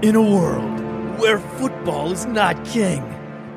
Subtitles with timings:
[0.00, 0.80] In a world
[1.20, 3.02] where football is not king,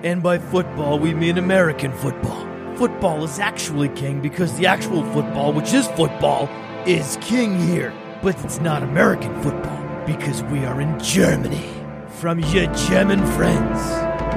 [0.04, 5.53] and by football we mean American football, football is actually king because the actual football,
[5.53, 6.47] which is football,
[6.85, 7.93] is king here.
[8.21, 11.65] But it's not American football because we are in Germany.
[12.20, 13.79] From your German friends,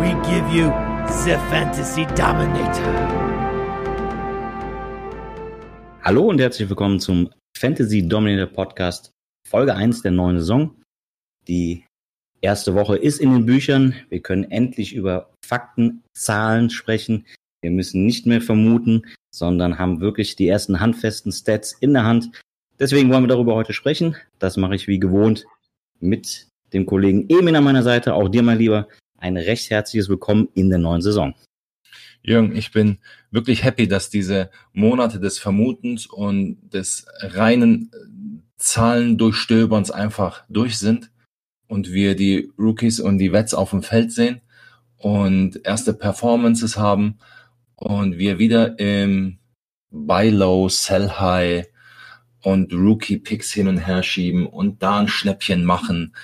[0.01, 0.69] we give you
[1.09, 2.95] the Fantasy Dominator.
[6.03, 9.13] Hallo und herzlich willkommen zum Fantasy Dominator Podcast,
[9.47, 10.75] Folge 1 der neuen Saison.
[11.49, 11.88] Die
[12.41, 13.95] erste Woche ist in den Büchern.
[14.09, 17.27] Wir können endlich über Fakten, Zahlen sprechen.
[17.61, 22.31] Wir müssen nicht mehr vermuten, sondern haben wirklich die ersten handfesten Stats in der Hand.
[22.79, 24.17] Deswegen wollen wir darüber heute sprechen.
[24.39, 25.47] Das mache ich wie gewohnt
[26.01, 28.15] mit dem Kollegen Emin an meiner Seite.
[28.15, 31.35] Auch dir, mein Lieber, ein recht herzliches Willkommen in der neuen Saison.
[32.23, 32.99] Jürgen, ich bin
[33.31, 37.91] wirklich happy, dass diese Monate des Vermutens und des reinen
[38.59, 41.11] Zahlendurchstöberns einfach durch sind
[41.69, 44.41] und wir die Rookies und die Vets auf dem Feld sehen
[44.97, 47.19] und erste Performances haben
[47.77, 49.39] und wir wieder im
[49.91, 51.67] Buy Low, Sell High
[52.43, 56.15] und Rookie Picks hin und her schieben und da ein Schnäppchen machen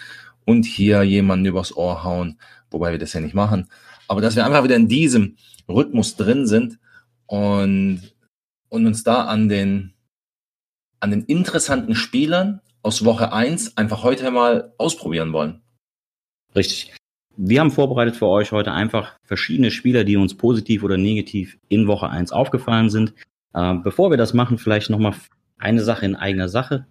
[0.44, 2.38] und hier jemanden übers Ohr hauen,
[2.70, 3.68] wobei wir das ja nicht machen,
[4.08, 5.36] aber dass wir einfach wieder in diesem
[5.68, 6.78] Rhythmus drin sind
[7.26, 8.02] und,
[8.68, 9.94] und uns da an den,
[11.00, 15.62] an den interessanten Spielern aus Woche eins einfach heute mal ausprobieren wollen.
[16.54, 16.94] Richtig.
[17.36, 21.88] Wir haben vorbereitet für euch heute einfach verschiedene Spieler, die uns positiv oder negativ in
[21.88, 23.14] Woche eins aufgefallen sind.
[23.54, 25.14] Äh, bevor wir das machen, vielleicht nochmal
[25.58, 26.86] eine Sache in eigener Sache.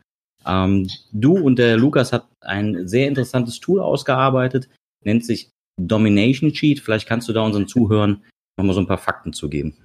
[0.45, 4.67] Ähm, du und der Lukas hat ein sehr interessantes Tool ausgearbeitet,
[5.05, 6.79] nennt sich Domination Cheat.
[6.81, 8.23] Vielleicht kannst du da unseren Zuhörern
[8.57, 9.77] nochmal so ein paar Fakten zu geben.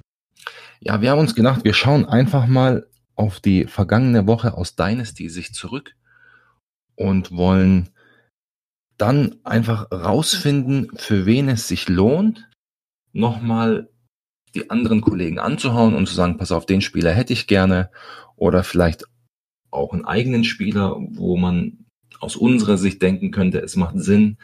[0.80, 5.28] Ja, wir haben uns gedacht, wir schauen einfach mal auf die vergangene Woche aus Dynasty
[5.28, 5.94] sich zurück
[6.98, 7.90] und wollen
[8.98, 12.48] dann einfach rausfinden, für wen es sich lohnt,
[13.12, 13.88] nochmal
[14.54, 17.90] die anderen Kollegen anzuhauen und zu sagen, pass auf, den Spieler hätte ich gerne
[18.34, 19.04] oder vielleicht
[19.70, 21.86] auch einen eigenen Spieler, wo man
[22.18, 24.38] aus unserer Sicht denken könnte, es macht Sinn,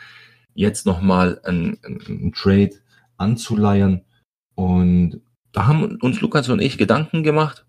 [0.54, 2.76] jetzt nochmal einen, einen Trade
[3.16, 4.02] anzuleiern.
[4.54, 5.20] Und
[5.50, 7.66] da haben uns Lukas und ich Gedanken gemacht,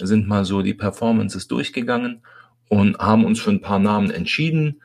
[0.00, 2.24] sind mal so die Performances durchgegangen
[2.68, 4.80] und haben uns für ein paar Namen entschieden.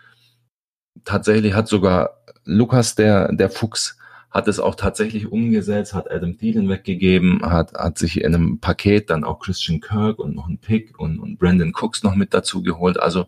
[1.06, 3.98] Tatsächlich hat sogar Lukas, der, der Fuchs,
[4.32, 9.10] hat es auch tatsächlich umgesetzt, hat Adam Thielen weggegeben, hat, hat sich in einem Paket
[9.10, 12.62] dann auch Christian Kirk und noch ein Pick und, und Brandon Cooks noch mit dazu
[12.62, 13.00] geholt.
[13.00, 13.26] Also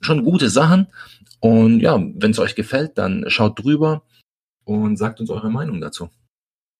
[0.00, 0.88] schon gute Sachen.
[1.38, 4.02] Und ja, wenn es euch gefällt, dann schaut drüber
[4.64, 6.10] und sagt uns eure Meinung dazu.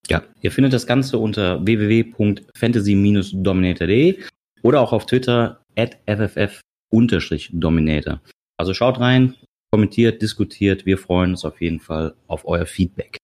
[0.09, 4.19] Ja, ihr findet das Ganze unter www.fantasy-dominator.de
[4.63, 5.99] oder auch auf Twitter at
[6.91, 8.21] FFF Dominator.
[8.59, 9.35] Also schaut rein,
[9.73, 10.87] kommentiert, diskutiert.
[10.87, 13.17] Wir freuen uns auf jeden Fall auf euer Feedback.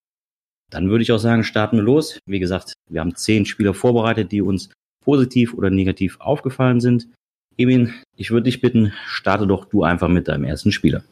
[0.70, 2.18] Dann würde ich auch sagen, starten wir los.
[2.26, 4.70] Wie gesagt, wir haben zehn Spieler vorbereitet, die uns
[5.04, 7.08] positiv oder negativ aufgefallen sind.
[7.56, 11.04] Emin, ich würde dich bitten, starte doch du einfach mit deinem ersten Spieler.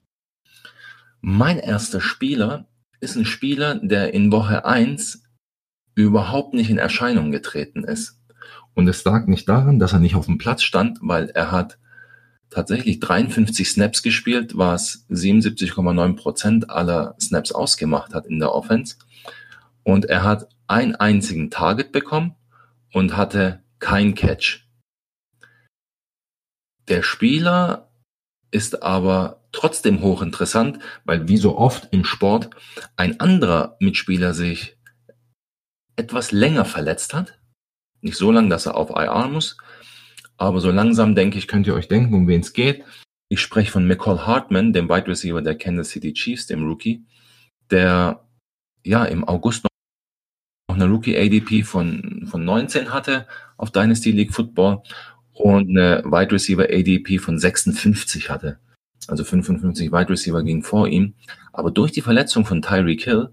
[1.20, 2.66] Mein erster Spieler
[3.00, 5.22] ist ein Spieler, der in Woche 1
[5.94, 8.20] überhaupt nicht in Erscheinung getreten ist.
[8.74, 11.78] Und es lag nicht daran, dass er nicht auf dem Platz stand, weil er hat
[12.54, 18.96] tatsächlich 53 Snaps gespielt, was 77,9 Prozent aller Snaps ausgemacht hat in der Offense.
[19.82, 22.36] Und er hat einen einzigen Target bekommen
[22.92, 24.66] und hatte kein Catch.
[26.88, 27.90] Der Spieler
[28.50, 32.50] ist aber trotzdem hochinteressant, weil wie so oft im Sport
[32.96, 34.76] ein anderer Mitspieler sich
[35.96, 37.38] etwas länger verletzt hat.
[38.00, 39.56] Nicht so lang, dass er auf IR muss,
[40.36, 42.84] aber so langsam denke ich, könnt ihr euch denken, um wen es geht.
[43.28, 47.04] Ich spreche von McCall Hartman, dem Wide Receiver der Kansas City Chiefs, dem Rookie,
[47.70, 48.24] der
[48.84, 49.70] ja im August noch
[50.76, 54.82] eine Rookie ADP von, von 19 hatte auf Dynasty League Football
[55.32, 58.58] und eine Wide Receiver ADP von 56 hatte.
[59.06, 61.14] Also 55 Wide Receiver gingen vor ihm.
[61.52, 63.30] Aber durch die Verletzung von Tyreek Hill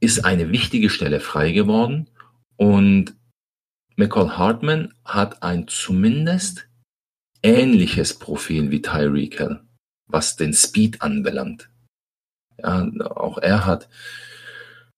[0.00, 2.08] ist eine wichtige Stelle frei geworden
[2.56, 3.14] und
[3.96, 6.68] McCall Hartman hat ein zumindest
[7.42, 9.60] ähnliches Profil wie Tyreek Hill,
[10.06, 11.68] was den Speed anbelangt.
[12.58, 13.88] Ja, auch er hat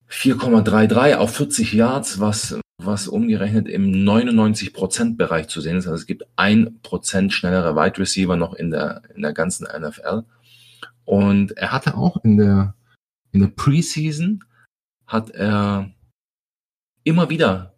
[0.08, 5.87] 4,33 auf 40 Yards, was, was umgerechnet im 99% Bereich zu sehen ist.
[5.87, 10.22] Also es gibt ein Prozent schnellere Wide Receiver noch in der, in der ganzen NFL.
[11.04, 12.75] Und er hatte auch in der,
[13.32, 14.44] in der Preseason
[15.06, 15.90] hat er
[17.04, 17.75] immer wieder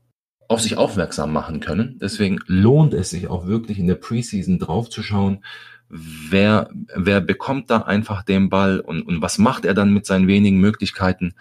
[0.48, 1.98] auf sich aufmerksam machen können.
[2.00, 5.44] Deswegen lohnt es sich auch wirklich in der Preseason draufzuschauen,
[5.90, 10.26] wer, wer bekommt da einfach den Ball und, und was macht er dann mit seinen
[10.26, 11.34] wenigen Möglichkeiten.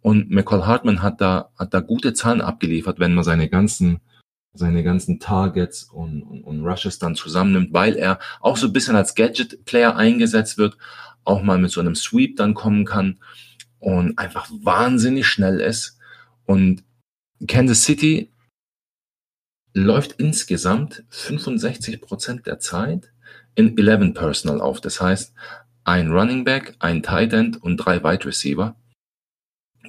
[0.00, 4.00] Und McCall Hartman hat da, hat da gute Zahlen abgeliefert, wenn man seine ganzen,
[4.52, 8.96] seine ganzen Targets und, und, und Rushes dann zusammennimmt, weil er auch so ein bisschen
[8.96, 10.76] als Gadget-Player eingesetzt wird,
[11.24, 13.18] auch mal mit so einem Sweep dann kommen kann
[13.78, 15.98] und einfach wahnsinnig schnell ist.
[16.46, 16.84] Und
[17.46, 18.32] Kansas City
[19.74, 23.12] läuft insgesamt 65 Prozent der Zeit
[23.54, 24.80] in 11 Personal auf.
[24.80, 25.34] Das heißt,
[25.84, 28.76] ein Running Back, ein Tight End und drei Wide Receiver.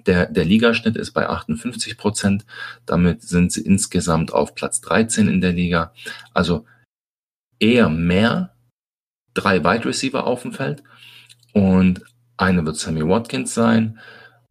[0.05, 2.45] Der, der Ligaschnitt ist bei 58 Prozent.
[2.85, 5.93] Damit sind sie insgesamt auf Platz 13 in der Liga.
[6.33, 6.65] Also
[7.59, 8.55] eher mehr
[9.33, 10.83] drei Wide Receiver auf dem Feld.
[11.53, 12.01] Und
[12.37, 13.99] einer wird Sammy Watkins sein.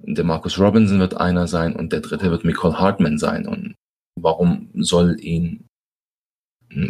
[0.07, 3.47] Der Marcus Robinson wird einer sein und der dritte wird Nicole Hartman sein.
[3.47, 3.75] Und
[4.21, 5.67] warum soll ihn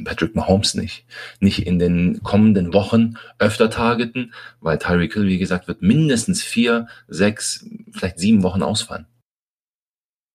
[0.04, 1.04] Patrick Mahomes nicht,
[1.40, 6.88] nicht in den kommenden Wochen öfter targeten, weil Tyreek Hill, wie gesagt, wird mindestens vier,
[7.08, 9.06] sechs, vielleicht sieben Wochen ausfallen.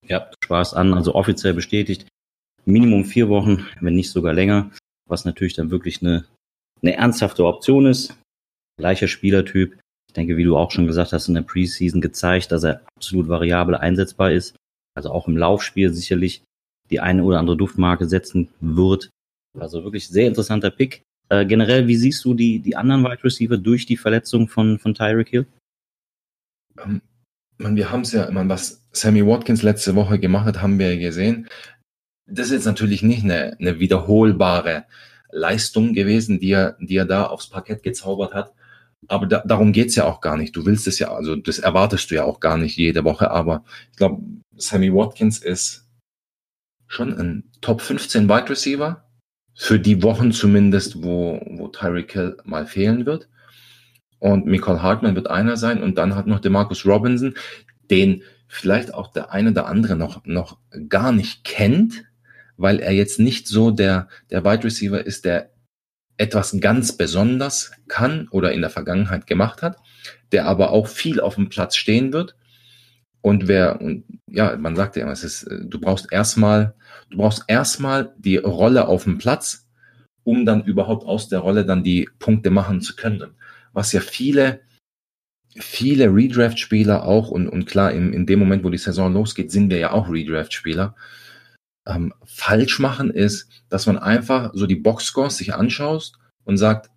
[0.05, 2.07] Ja, Spaß an, also offiziell bestätigt.
[2.65, 4.71] Minimum vier Wochen, wenn nicht sogar länger,
[5.07, 6.25] was natürlich dann wirklich eine,
[6.81, 8.15] eine ernsthafte Option ist.
[8.77, 9.79] Gleicher Spielertyp.
[10.09, 13.27] Ich denke, wie du auch schon gesagt hast, in der Preseason gezeigt, dass er absolut
[13.27, 14.55] variabel einsetzbar ist.
[14.95, 16.41] Also auch im Laufspiel sicherlich
[16.89, 19.11] die eine oder andere Duftmarke setzen wird.
[19.59, 21.03] Also wirklich sehr interessanter Pick.
[21.29, 24.95] Äh, generell, wie siehst du die, die anderen Wide Receiver durch die Verletzung von, von
[24.95, 25.45] Tyreek Hill?
[26.83, 27.01] Um,
[27.59, 30.91] man, wir haben es ja, man, was Sammy Watkins letzte Woche gemacht hat, haben wir
[30.91, 31.47] ja gesehen.
[32.25, 34.85] Das ist jetzt natürlich nicht eine, eine wiederholbare
[35.31, 38.53] Leistung gewesen, die er, die er da aufs Parkett gezaubert hat.
[39.09, 40.55] Aber da, darum geht's ja auch gar nicht.
[40.55, 43.31] Du willst es ja, also das erwartest du ja auch gar nicht jede Woche.
[43.31, 44.21] Aber ich glaube,
[44.55, 45.87] Sammy Watkins ist
[46.87, 49.03] schon ein Top 15 Wide Receiver
[49.55, 53.27] für die Wochen zumindest, wo, wo Tyreek Hill mal fehlen wird.
[54.19, 57.35] Und Michael Hartman wird einer sein und dann hat noch der Marcus Robinson,
[57.89, 60.57] den vielleicht auch der eine oder andere noch, noch
[60.87, 62.05] gar nicht kennt,
[62.57, 65.51] weil er jetzt nicht so der, der Wide Receiver ist, der
[66.19, 69.77] etwas ganz besonders kann oder in der Vergangenheit gemacht hat,
[70.31, 72.35] der aber auch viel auf dem Platz stehen wird.
[73.21, 73.79] Und wer,
[74.27, 76.75] ja, man sagt ja immer, es ist, du brauchst erstmal
[77.09, 79.67] Du brauchst erstmal die Rolle auf dem Platz,
[80.23, 83.31] um dann überhaupt aus der Rolle dann die Punkte machen zu können.
[83.73, 84.61] Was ja viele,
[85.55, 89.71] viele Redraft-Spieler auch, und, und klar, in, in dem Moment, wo die Saison losgeht, sind
[89.71, 90.95] wir ja auch Redraft-Spieler,
[91.89, 96.89] ähm, falsch machen ist, dass man einfach so die Boxscores sich anschaust und sagt,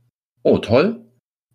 [0.42, 1.00] oh toll,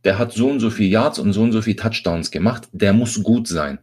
[0.03, 2.93] der hat so und so viel Yards und so und so viel Touchdowns gemacht, der
[2.93, 3.79] muss gut sein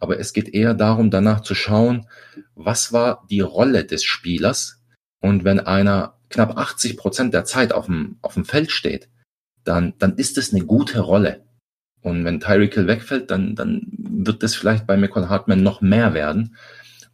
[0.00, 2.06] aber es geht eher darum, danach zu schauen,
[2.54, 4.82] was war die Rolle des Spielers.
[5.20, 9.08] Und wenn einer knapp 80 Prozent der Zeit auf dem, auf dem Feld steht,
[9.62, 11.44] dann, dann ist es eine gute Rolle.
[12.00, 16.14] Und wenn Tyreek Hill wegfällt, dann, dann wird das vielleicht bei Michael Hartman noch mehr
[16.14, 16.56] werden.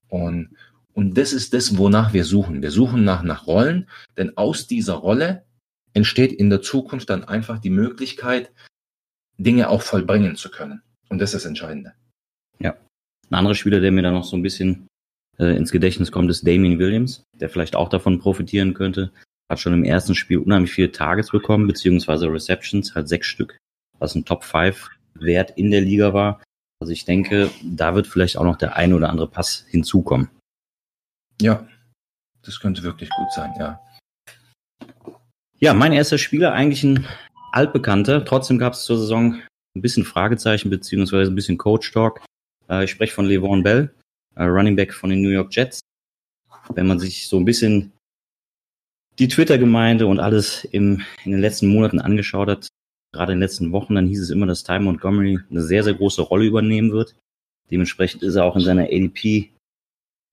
[0.08, 0.50] Und,
[0.96, 2.62] und das ist das, wonach wir suchen.
[2.62, 5.44] Wir suchen nach, nach Rollen, denn aus dieser Rolle
[5.92, 8.50] entsteht in der Zukunft dann einfach die Möglichkeit,
[9.36, 10.80] Dinge auch vollbringen zu können.
[11.10, 11.92] Und das ist das Entscheidende.
[12.60, 12.76] Ja.
[13.28, 14.86] Ein anderer Spieler, der mir da noch so ein bisschen
[15.38, 19.12] äh, ins Gedächtnis kommt, ist Damien Williams, der vielleicht auch davon profitieren könnte.
[19.50, 23.58] Hat schon im ersten Spiel unheimlich viele Targets bekommen, beziehungsweise Receptions, halt sechs Stück,
[23.98, 26.42] was ein Top 5 Wert in der Liga war.
[26.80, 30.30] Also ich denke, da wird vielleicht auch noch der eine oder andere Pass hinzukommen.
[31.40, 31.66] Ja,
[32.42, 33.80] das könnte wirklich gut sein, ja.
[35.58, 37.06] Ja, mein erster Spieler, eigentlich ein
[37.52, 38.24] altbekannter.
[38.24, 39.40] Trotzdem gab es zur Saison
[39.74, 42.20] ein bisschen Fragezeichen beziehungsweise ein bisschen Coach Talk.
[42.68, 43.94] Äh, ich spreche von Levon Bell,
[44.34, 45.80] äh, Running Back von den New York Jets.
[46.74, 47.92] Wenn man sich so ein bisschen
[49.18, 52.68] die Twitter-Gemeinde und alles im, in den letzten Monaten angeschaut hat,
[53.12, 55.94] gerade in den letzten Wochen, dann hieß es immer, dass Ty Montgomery eine sehr, sehr
[55.94, 57.14] große Rolle übernehmen wird.
[57.70, 59.50] Dementsprechend ist er auch in seiner ADP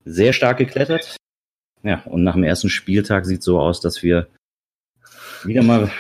[0.05, 1.17] sehr stark geklettert.
[1.83, 4.27] Ja, und nach dem ersten Spieltag sieht es so aus, dass wir
[5.43, 5.91] wieder mal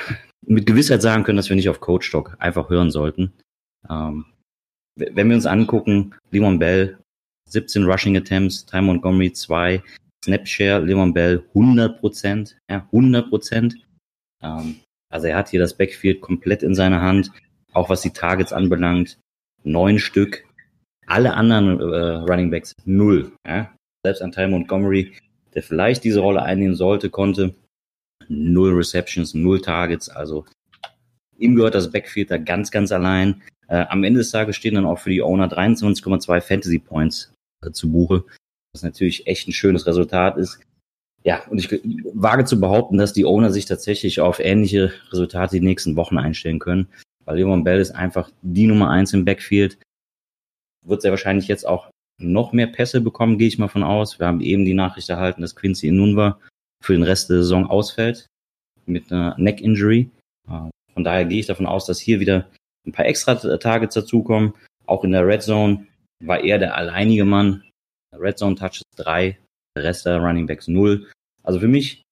[0.45, 3.33] mit Gewissheit sagen können, dass wir nicht auf Coach Stock einfach hören sollten.
[3.89, 4.25] Ähm,
[4.95, 6.97] wenn wir uns angucken, Limon Bell,
[7.49, 9.81] 17 Rushing Attempts, Ty Montgomery 2,
[10.23, 13.75] Snapshare, Limon Bell 100 Prozent, ja, 100 Prozent.
[14.41, 14.79] Ähm,
[15.09, 17.31] also er hat hier das Backfield komplett in seiner Hand,
[17.73, 19.19] auch was die Targets anbelangt,
[19.63, 20.45] neun Stück.
[21.05, 23.31] Alle anderen äh, Running Backs null.
[23.45, 23.73] Ja?
[24.05, 25.13] Selbst an Ty Montgomery,
[25.53, 27.55] der vielleicht diese Rolle einnehmen sollte, konnte
[28.27, 30.09] null Receptions, null Targets.
[30.09, 30.45] Also
[31.37, 33.41] ihm gehört das Backfield da ganz, ganz allein.
[33.67, 37.33] Äh, am Ende des Tages stehen dann auch für die Owner 23,2 Fantasy Points
[37.65, 38.25] äh, zu Buche,
[38.73, 40.59] was natürlich echt ein schönes Resultat ist.
[41.23, 41.81] Ja, und ich
[42.13, 46.59] wage zu behaupten, dass die Owner sich tatsächlich auf ähnliche Resultate die nächsten Wochen einstellen
[46.59, 46.89] können,
[47.23, 49.77] weil Leon Bell ist einfach die Nummer eins im Backfield.
[50.85, 54.19] Wird sehr wahrscheinlich jetzt auch noch mehr Pässe bekommen, gehe ich mal von aus.
[54.19, 56.39] Wir haben eben die Nachricht erhalten, dass Quincy Inunwa
[56.81, 58.27] für den Rest der Saison ausfällt
[58.85, 60.09] mit einer Neck Injury.
[60.47, 62.49] Äh, von daher gehe ich davon aus, dass hier wieder
[62.85, 64.53] ein paar extra Targets dazukommen.
[64.85, 65.87] Auch in der Red Zone
[66.23, 67.63] war er der alleinige Mann.
[68.13, 69.39] Red Zone Touches drei,
[69.75, 71.09] der Rest der Running Backs null.
[71.41, 72.03] Also für mich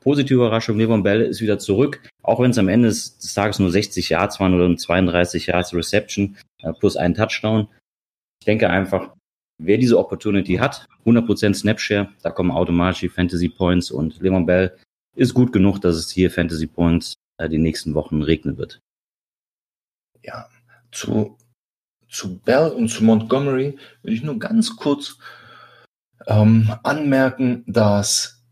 [0.00, 0.78] positive Überraschung.
[0.78, 4.38] Levon Bell ist wieder zurück, auch wenn es am Ende des Tages nur 60 Yards
[4.40, 7.68] waren oder 32 Yards Reception äh, plus einen Touchdown.
[8.40, 9.14] Ich denke einfach,
[9.58, 14.76] wer diese Opportunity hat, 100% Snapshare, da kommen automatisch die Fantasy Points und Levon Bell
[15.16, 18.80] ist gut genug, dass es hier Fantasy Points äh, die nächsten Wochen regnen wird.
[20.22, 20.48] Ja,
[20.90, 21.36] zu,
[22.08, 25.18] zu Bell und zu Montgomery will ich nur ganz kurz
[26.26, 28.42] ähm, anmerken, dass,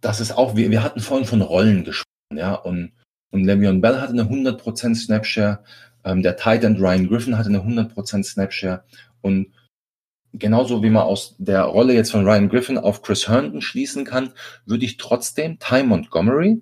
[0.00, 2.04] dass es auch, wir, wir hatten vorhin von Rollen gesprochen,
[2.36, 2.92] ja, und,
[3.30, 5.64] und Le'Veon Bell hatte eine 100% Snapshare,
[6.04, 8.84] ähm, der Tight Ryan Griffin hatte eine 100% Snapshare
[9.22, 9.53] und
[10.38, 14.32] genauso wie man aus der Rolle jetzt von Ryan Griffin auf Chris Herndon schließen kann,
[14.66, 16.60] würde ich trotzdem Ty Montgomery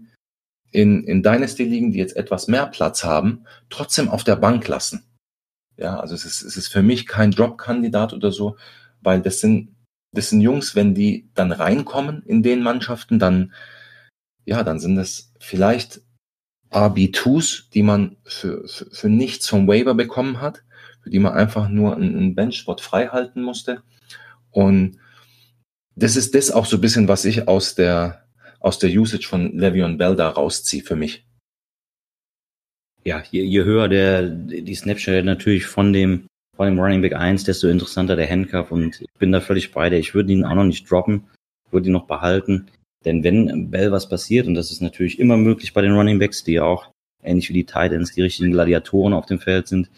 [0.70, 5.04] in, in Dynasty-Ligen, die jetzt etwas mehr Platz haben, trotzdem auf der Bank lassen.
[5.76, 8.56] Ja, also es ist, es ist für mich kein Drop-Kandidat oder so,
[9.00, 9.74] weil das sind,
[10.12, 13.52] das sind Jungs, wenn die dann reinkommen in den Mannschaften, dann,
[14.44, 16.02] ja, dann sind das vielleicht
[16.70, 20.62] RB2s, die man für, für, für nichts vom Waiver bekommen hat
[21.02, 23.82] für die man einfach nur einen Benchspot frei halten musste.
[24.50, 24.98] Und
[25.94, 28.24] das ist das auch so ein bisschen, was ich aus der,
[28.60, 31.26] aus der Usage von Le'Veon Bell da rausziehe für mich.
[33.04, 37.44] Ja, je, je höher der, die Snapchat natürlich von dem, von dem Running Back 1,
[37.44, 39.98] desto interessanter der Handcuff und ich bin da völlig bei dir.
[39.98, 41.24] Ich würde ihn auch noch nicht droppen,
[41.70, 42.68] würde ihn noch behalten.
[43.04, 46.44] Denn wenn Bell was passiert, und das ist natürlich immer möglich bei den Running Backs,
[46.44, 46.88] die ja auch
[47.24, 49.90] ähnlich wie die Titans die richtigen Gladiatoren auf dem Feld sind,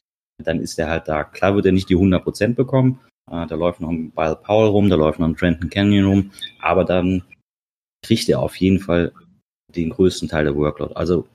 [0.46, 1.24] dann ist er halt da.
[1.24, 3.00] Klar wird er nicht die 100% bekommen.
[3.30, 6.30] Äh, da läuft noch ein Bile Powell rum, da läuft noch ein Trenton Canyon rum,
[6.60, 7.22] aber dann
[8.04, 9.12] kriegt er auf jeden Fall
[9.74, 10.94] den größten Teil der Workload.
[10.94, 11.26] Also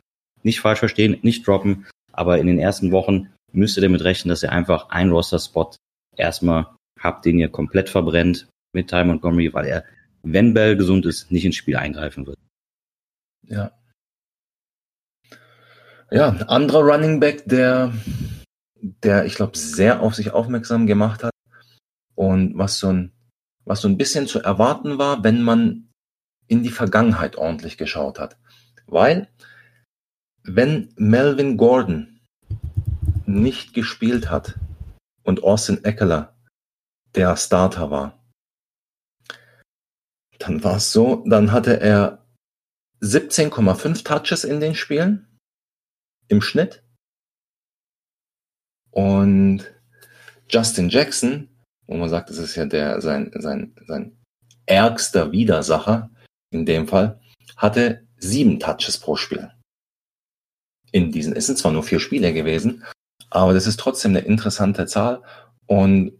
[0.43, 4.43] nicht falsch verstehen, nicht droppen, aber in den ersten Wochen müsst ihr damit rechnen, dass
[4.43, 5.71] ihr einfach einen Roster-Spot
[6.15, 6.67] erstmal
[6.99, 9.83] habt, den ihr komplett verbrennt mit Ty Montgomery, weil er,
[10.21, 12.37] wenn Bell gesund ist, nicht ins Spiel eingreifen wird.
[13.47, 13.71] Ja.
[16.11, 17.93] Ja, anderer Running Back, der
[18.81, 21.33] der, ich glaube, sehr auf sich aufmerksam gemacht hat
[22.15, 23.11] und was so ein,
[23.65, 25.89] was so ein bisschen zu erwarten war, wenn man
[26.47, 28.37] in die Vergangenheit ordentlich geschaut hat.
[28.87, 29.29] Weil,
[30.43, 32.19] wenn Melvin Gordon
[33.25, 34.59] nicht gespielt hat
[35.23, 36.35] und Austin Eckler
[37.15, 38.19] der Starter war,
[40.39, 42.25] dann war es so, dann hatte er
[43.01, 45.27] 17,5 Touches in den Spielen
[46.27, 46.83] im Schnitt
[48.99, 49.63] und
[50.49, 51.47] Justin Jackson,
[51.87, 54.17] wo man sagt, das ist ja der, sein, sein, sein
[54.65, 56.09] ärgster Widersacher
[56.51, 57.21] in dem Fall,
[57.55, 59.51] hatte sieben Touches pro Spiel.
[60.91, 62.83] In diesen, es sind zwar nur vier Spiele gewesen,
[63.29, 65.21] aber das ist trotzdem eine interessante Zahl
[65.65, 66.11] und,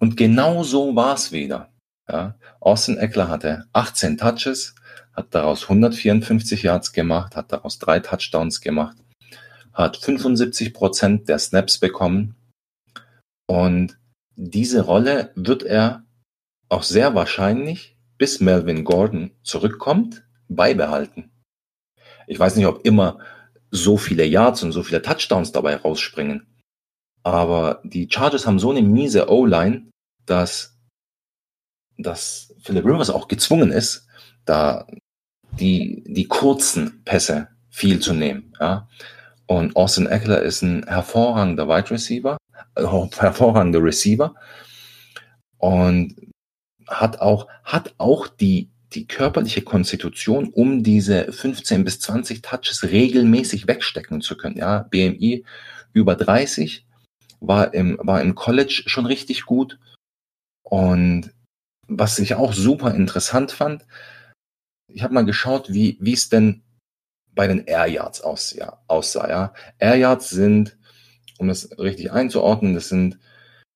[0.00, 1.72] und genau so war es wieder.
[2.08, 2.36] Ja.
[2.58, 4.74] Austin Eckler hatte 18 Touches,
[5.12, 8.96] hat daraus 154 Yards gemacht, hat daraus drei Touchdowns gemacht
[9.76, 12.34] hat 75 Prozent der Snaps bekommen.
[13.46, 13.98] Und
[14.34, 16.04] diese Rolle wird er
[16.68, 21.30] auch sehr wahrscheinlich, bis Melvin Gordon zurückkommt, beibehalten.
[22.26, 23.18] Ich weiß nicht, ob immer
[23.70, 26.46] so viele Yards und so viele Touchdowns dabei rausspringen.
[27.22, 29.90] Aber die Chargers haben so eine miese O-Line,
[30.24, 30.78] dass,
[31.98, 34.06] dass Philip Rivers auch gezwungen ist,
[34.46, 34.86] da
[35.52, 38.54] die, die kurzen Pässe viel zu nehmen.
[38.58, 38.88] Ja.
[39.46, 42.36] Und Austin Eckler ist ein hervorragender Wide Receiver,
[42.74, 42.84] äh,
[43.16, 44.34] hervorragender Receiver
[45.58, 46.16] und
[46.88, 53.66] hat auch, hat auch die, die körperliche Konstitution, um diese 15 bis 20 Touches regelmäßig
[53.66, 54.56] wegstecken zu können.
[54.56, 55.44] Ja, BMI
[55.92, 56.86] über 30
[57.40, 59.78] war im, war im College schon richtig gut.
[60.62, 61.32] Und
[61.88, 63.84] was ich auch super interessant fand,
[64.88, 66.62] ich habe mal geschaut, wie, wie es denn
[67.36, 69.28] bei den Air Yards aus, ja, aussah.
[69.28, 69.54] Ja.
[69.78, 70.76] Air Yards sind,
[71.38, 73.20] um das richtig einzuordnen, das sind,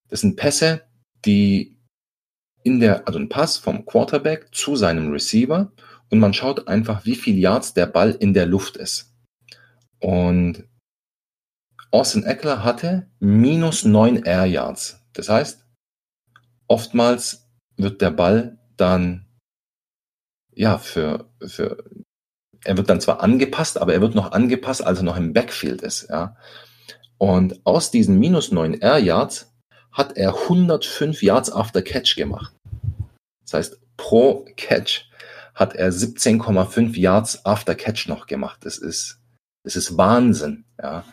[0.08, 0.82] das sind Pässe,
[1.24, 1.76] die
[2.64, 5.70] in der, also ein Pass vom Quarterback zu seinem Receiver
[6.08, 9.14] und man schaut einfach, wie viel Yards der Ball in der Luft ist.
[10.00, 10.64] Und
[11.92, 15.02] Austin Eckler hatte minus neun Air Yards.
[15.12, 15.66] Das heißt,
[16.66, 19.26] oftmals wird der Ball dann
[20.54, 21.84] ja, für, für,
[22.64, 25.82] er wird dann zwar angepasst, aber er wird noch angepasst, als er noch im Backfield
[25.82, 26.36] ist, ja.
[27.18, 29.52] Und aus diesen minus 9 Air Yards
[29.92, 32.54] hat er 105 Yards after Catch gemacht.
[33.42, 35.10] Das heißt, pro Catch
[35.54, 38.60] hat er 17,5 Yards after Catch noch gemacht.
[38.64, 39.20] Das ist,
[39.64, 41.04] das ist Wahnsinn, ja.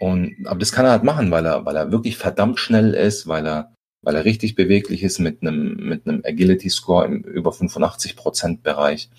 [0.00, 3.26] Und, aber das kann er halt machen, weil er, weil er wirklich verdammt schnell ist,
[3.26, 7.52] weil er, weil er richtig beweglich ist mit einem, mit einem Agility Score im über
[7.52, 9.10] 85 Prozent Bereich.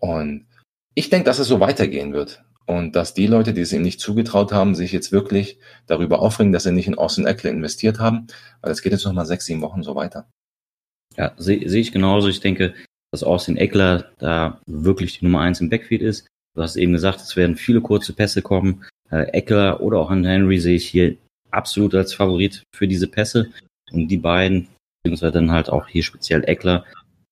[0.00, 0.46] Und
[0.94, 2.42] ich denke, dass es so weitergehen wird.
[2.66, 6.52] Und dass die Leute, die es ihm nicht zugetraut haben, sich jetzt wirklich darüber aufregen,
[6.52, 8.28] dass sie nicht in Austin Eckler investiert haben,
[8.60, 10.28] weil es geht jetzt noch mal sechs, sieben Wochen so weiter.
[11.16, 12.28] Ja, sehe seh ich genauso.
[12.28, 12.74] Ich denke,
[13.10, 16.28] dass Austin Eckler da wirklich die Nummer eins im Backfield ist.
[16.54, 18.84] Du hast eben gesagt, es werden viele kurze Pässe kommen.
[19.10, 21.16] Äh, Eckler oder auch Henry sehe ich hier
[21.50, 23.50] absolut als Favorit für diese Pässe.
[23.90, 24.68] Und die beiden,
[25.02, 26.84] beziehungsweise dann halt auch hier speziell Eckler,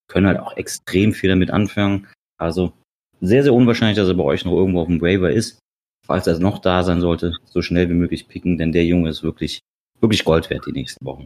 [0.09, 2.09] können halt auch extrem viel damit anfangen.
[2.39, 2.73] Also
[3.21, 5.59] sehr, sehr unwahrscheinlich, dass er bei euch noch irgendwo auf dem Waiver ist.
[6.07, 9.23] Falls er noch da sein sollte, so schnell wie möglich picken, denn der Junge ist
[9.23, 9.61] wirklich,
[10.01, 11.25] wirklich Gold wert die nächsten Wochen.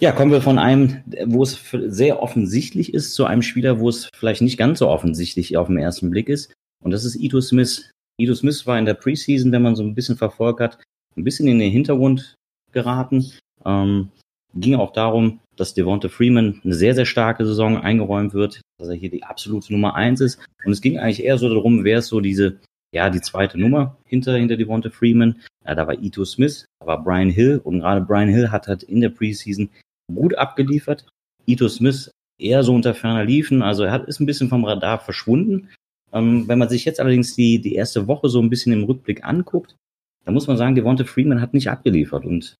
[0.00, 4.08] Ja, kommen wir von einem, wo es sehr offensichtlich ist, zu einem Spieler, wo es
[4.16, 6.52] vielleicht nicht ganz so offensichtlich auf den ersten Blick ist.
[6.82, 7.90] Und das ist Ito Smith.
[8.18, 10.82] Ito Smith war in der Preseason, wenn man so ein bisschen verfolgt hat,
[11.16, 12.34] ein bisschen in den Hintergrund
[12.72, 13.30] geraten.
[13.64, 14.10] Ähm,
[14.54, 18.94] ging auch darum, dass Devonta Freeman eine sehr, sehr starke Saison eingeräumt wird, dass er
[18.94, 20.38] hier die absolute Nummer eins ist.
[20.64, 22.58] Und es ging eigentlich eher so darum, wer ist so diese,
[22.92, 25.40] ja, die zweite Nummer hinter, hinter Devonta Freeman.
[25.66, 28.82] Ja, da war Ito Smith, da war Brian Hill und gerade Brian Hill hat halt
[28.82, 29.68] in der Preseason
[30.12, 31.06] gut abgeliefert.
[31.46, 34.98] Ito Smith eher so unter ferner liefen, also er hat, ist ein bisschen vom Radar
[34.98, 35.68] verschwunden.
[36.12, 39.24] Ähm, wenn man sich jetzt allerdings die, die erste Woche so ein bisschen im Rückblick
[39.24, 39.76] anguckt,
[40.24, 42.56] dann muss man sagen, Devonta Freeman hat nicht abgeliefert und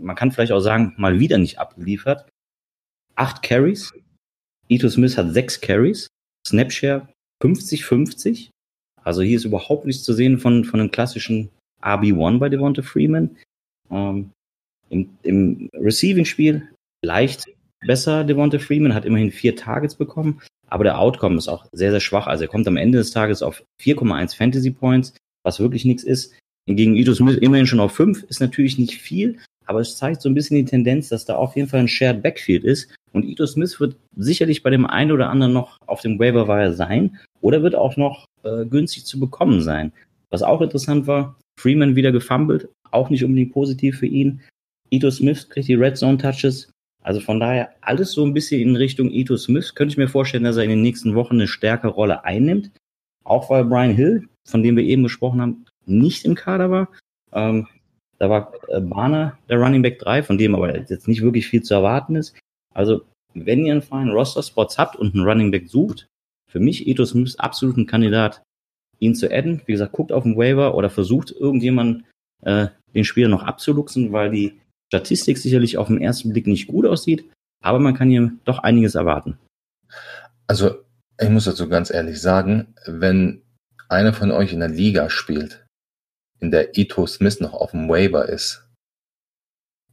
[0.00, 2.28] man kann vielleicht auch sagen, mal wieder nicht abgeliefert.
[3.14, 3.92] Acht Carries.
[4.68, 6.08] Ito Smith hat sechs Carries.
[6.46, 7.08] Snapshare
[7.42, 8.50] 50-50.
[9.02, 11.50] Also hier ist überhaupt nichts zu sehen von, von einem klassischen
[11.82, 13.36] RB1 bei Devonta Freeman.
[13.90, 14.30] Ähm,
[14.88, 16.68] Im im Receiving-Spiel
[17.04, 17.46] leicht
[17.80, 22.00] besser Devonta Freeman, hat immerhin vier Targets bekommen, aber der Outcome ist auch sehr, sehr
[22.00, 22.26] schwach.
[22.26, 25.14] Also er kommt am Ende des Tages auf 4,1 Fantasy Points,
[25.44, 26.34] was wirklich nichts ist.
[26.66, 29.40] Hingegen Ito Smith immerhin schon auf 5, ist natürlich nicht viel,
[29.72, 32.22] aber es zeigt so ein bisschen die Tendenz, dass da auf jeden Fall ein Shared
[32.22, 32.94] Backfield ist.
[33.12, 36.74] Und Ito Smith wird sicherlich bei dem einen oder anderen noch auf dem Waiver Wire
[36.74, 39.90] sein oder wird auch noch äh, günstig zu bekommen sein.
[40.28, 44.42] Was auch interessant war, Freeman wieder gefumbled, auch nicht unbedingt positiv für ihn.
[44.90, 46.70] Ito Smith kriegt die Red Zone Touches.
[47.02, 49.74] Also von daher alles so ein bisschen in Richtung Ito Smith.
[49.74, 52.70] Könnte ich mir vorstellen, dass er in den nächsten Wochen eine stärkere Rolle einnimmt.
[53.24, 56.88] Auch weil Brian Hill, von dem wir eben gesprochen haben, nicht im Kader war.
[57.32, 57.66] Ähm,
[58.22, 61.64] da war äh, Barner der Running Back 3, von dem aber jetzt nicht wirklich viel
[61.64, 62.38] zu erwarten ist.
[62.72, 63.02] Also,
[63.34, 66.06] wenn ihr einen freien Roster-Spots habt und einen Running Back sucht,
[66.48, 68.40] für mich Ethos Smith absolut ein Kandidat,
[69.00, 69.62] ihn zu adden.
[69.66, 72.04] Wie gesagt, guckt auf den Waiver oder versucht irgendjemand
[72.42, 74.60] äh, den Spieler noch abzuluxen, weil die
[74.92, 77.28] Statistik sicherlich auf den ersten Blick nicht gut aussieht,
[77.60, 79.36] aber man kann hier doch einiges erwarten.
[80.46, 80.76] Also,
[81.20, 83.42] ich muss dazu ganz ehrlich sagen, wenn
[83.88, 85.61] einer von euch in der Liga spielt,
[86.42, 88.68] in der Ito Smith noch auf dem Waiver ist,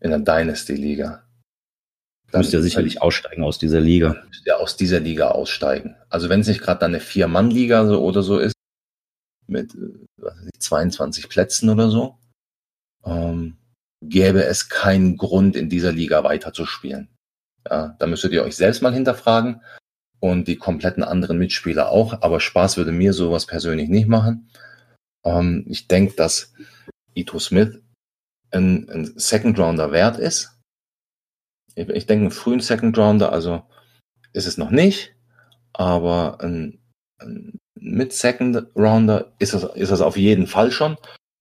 [0.02, 1.24] in der Dynasty-Liga,
[2.32, 4.24] dann müsst ihr sicherlich aussteigen aus dieser Liga.
[4.28, 5.96] Müsst ihr aus dieser Liga aussteigen.
[6.10, 8.54] Also wenn es nicht gerade dann eine Vier-Mann-Liga so oder so ist,
[9.48, 9.76] mit
[10.18, 12.18] weiß ich, 22 Plätzen oder so,
[13.06, 13.58] ähm,
[14.02, 17.10] gäbe es keinen Grund, in dieser Liga weiterzuspielen.
[17.70, 19.62] Ja, da müsstet ihr euch selbst mal hinterfragen
[20.20, 22.22] und die kompletten anderen Mitspieler auch.
[22.22, 24.50] Aber Spaß würde mir sowas persönlich nicht machen.
[25.24, 26.54] Ähm, ich denke, dass
[27.14, 27.82] Ito Smith
[28.52, 30.58] ein, ein Second Rounder wert ist.
[31.76, 33.64] Ich, ich denke, einen frühen Second Rounder, also
[34.34, 35.16] ist es noch nicht,
[35.74, 36.80] aber ein,
[37.20, 40.98] ein mit Second Rounder ist es, ist es auf jeden Fall schon.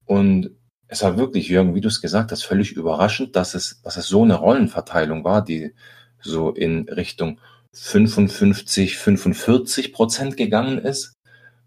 [0.06, 3.96] Und es war wirklich, Jürgen, wie du es gesagt hast, völlig überraschend, dass es, dass
[3.96, 5.74] es so eine Rollenverteilung war, die
[6.20, 7.40] so in Richtung
[7.74, 11.12] 55, 45 Prozent gegangen ist,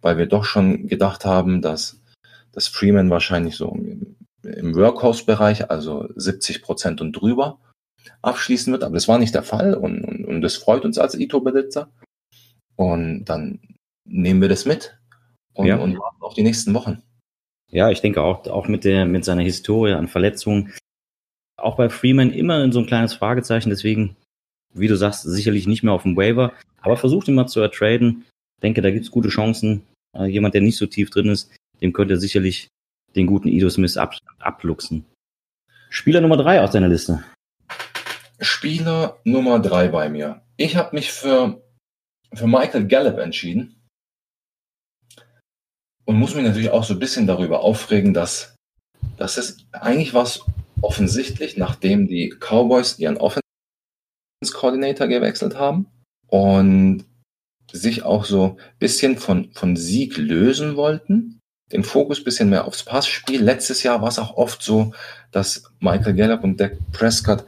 [0.01, 2.00] weil wir doch schon gedacht haben, dass,
[2.51, 7.59] dass Freeman wahrscheinlich so im, im Workhouse-Bereich, also 70 Prozent und drüber,
[8.21, 8.83] abschließen wird.
[8.83, 11.89] Aber das war nicht der Fall und, und, und das freut uns als Ito-Besitzer.
[12.75, 13.59] Und dann
[14.05, 14.97] nehmen wir das mit
[15.53, 15.77] und, ja.
[15.77, 17.01] und warten auf die nächsten Wochen.
[17.69, 20.73] Ja, ich denke auch, auch mit der, mit seiner Historie an Verletzungen.
[21.57, 23.69] Auch bei Freeman immer in so ein kleines Fragezeichen.
[23.69, 24.17] Deswegen,
[24.73, 26.53] wie du sagst, sicherlich nicht mehr auf dem Waiver.
[26.81, 28.25] Aber versucht ihn mal zu ertraden.
[28.57, 29.83] Ich denke, da gibt es gute Chancen.
[30.17, 32.67] Äh, jemand, der nicht so tief drin ist, dem könnte sicherlich
[33.15, 35.05] den guten Ido Smith ab, abluchsen.
[35.89, 37.23] Spieler Nummer drei aus deiner Liste.
[38.39, 40.41] Spieler Nummer drei bei mir.
[40.57, 41.61] Ich habe mich für,
[42.33, 43.75] für Michael Gallup entschieden
[46.05, 48.55] und muss mich natürlich auch so ein bisschen darüber aufregen, dass,
[49.17, 50.45] dass es eigentlich was
[50.81, 53.41] offensichtlich, nachdem die Cowboys ihren Offense
[54.53, 55.87] Coordinator gewechselt haben
[56.27, 57.05] und
[57.71, 61.40] sich auch so ein bisschen von, von Sieg lösen wollten,
[61.73, 63.41] den Fokus bisschen mehr aufs Passspiel.
[63.41, 64.93] Letztes Jahr war es auch oft so,
[65.31, 67.45] dass Michael Gallup und Dak Prescott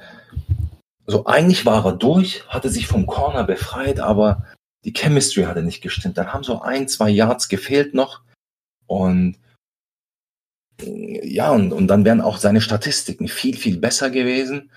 [1.05, 4.45] so eigentlich war er durch, hatte sich vom Corner befreit, aber
[4.85, 6.17] die Chemistry hatte nicht gestimmt.
[6.17, 8.21] Dann haben so ein, zwei Yards gefehlt noch
[8.87, 9.37] und
[10.81, 14.71] ja, und, und dann wären auch seine Statistiken viel, viel besser gewesen.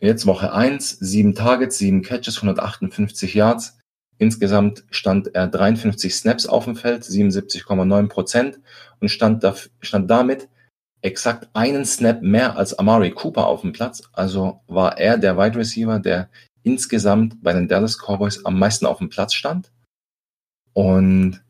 [0.00, 3.78] Jetzt Woche 1, 7 Targets, 7 Catches, 158 Yards.
[4.18, 8.60] Insgesamt stand er 53 Snaps auf dem Feld, 77,9 Prozent
[9.00, 10.48] und stand, da, stand damit
[11.02, 14.02] exakt einen Snap mehr als Amari Cooper auf dem Platz.
[14.12, 16.30] Also war er der Wide Receiver, der
[16.62, 19.70] insgesamt bei den Dallas Cowboys am meisten auf dem Platz stand.
[20.72, 21.42] Und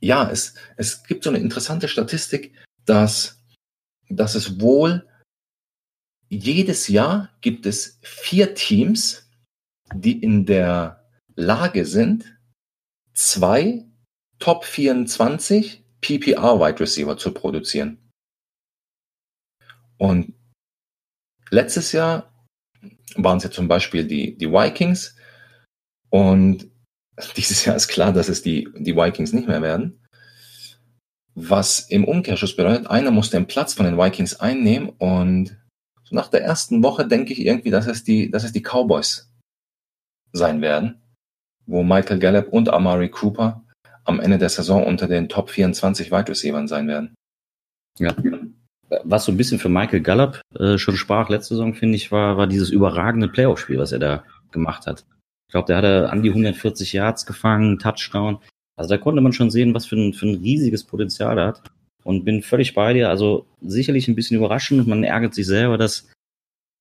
[0.00, 3.42] ja, es, es gibt so eine interessante Statistik, dass,
[4.08, 5.06] dass es wohl
[6.28, 9.25] jedes Jahr gibt es vier Teams,
[9.94, 12.38] die in der Lage sind,
[13.14, 13.84] zwei
[14.38, 17.98] Top 24 PPR Wide Receiver zu produzieren.
[19.98, 20.34] Und
[21.50, 22.32] letztes Jahr
[23.16, 25.16] waren es ja zum Beispiel die, die Vikings
[26.10, 26.70] und
[27.36, 30.04] dieses Jahr ist klar, dass es die, die Vikings nicht mehr werden.
[31.34, 35.56] Was im Umkehrschluss bedeutet, einer muss den Platz von den Vikings einnehmen und
[36.04, 39.30] so nach der ersten Woche denke ich irgendwie, dass es die, dass es die Cowboys
[40.32, 41.00] sein werden,
[41.66, 43.64] wo Michael Gallup und Amari Cooper
[44.04, 47.14] am Ende der Saison unter den Top 24 Wide Receivers sein werden.
[47.98, 48.14] Ja.
[49.02, 52.36] Was so ein bisschen für Michael Gallup äh, schon sprach letzte Saison, finde ich, war,
[52.36, 55.04] war dieses überragende Playoff-Spiel, was er da gemacht hat.
[55.48, 58.38] Ich glaube, der hatte an die 140 Yards gefangen, Touchdown.
[58.76, 61.62] Also da konnte man schon sehen, was für ein, für ein riesiges Potenzial er hat.
[62.04, 63.08] Und bin völlig bei dir.
[63.08, 64.86] Also sicherlich ein bisschen überraschend.
[64.86, 66.08] Man ärgert sich selber, dass,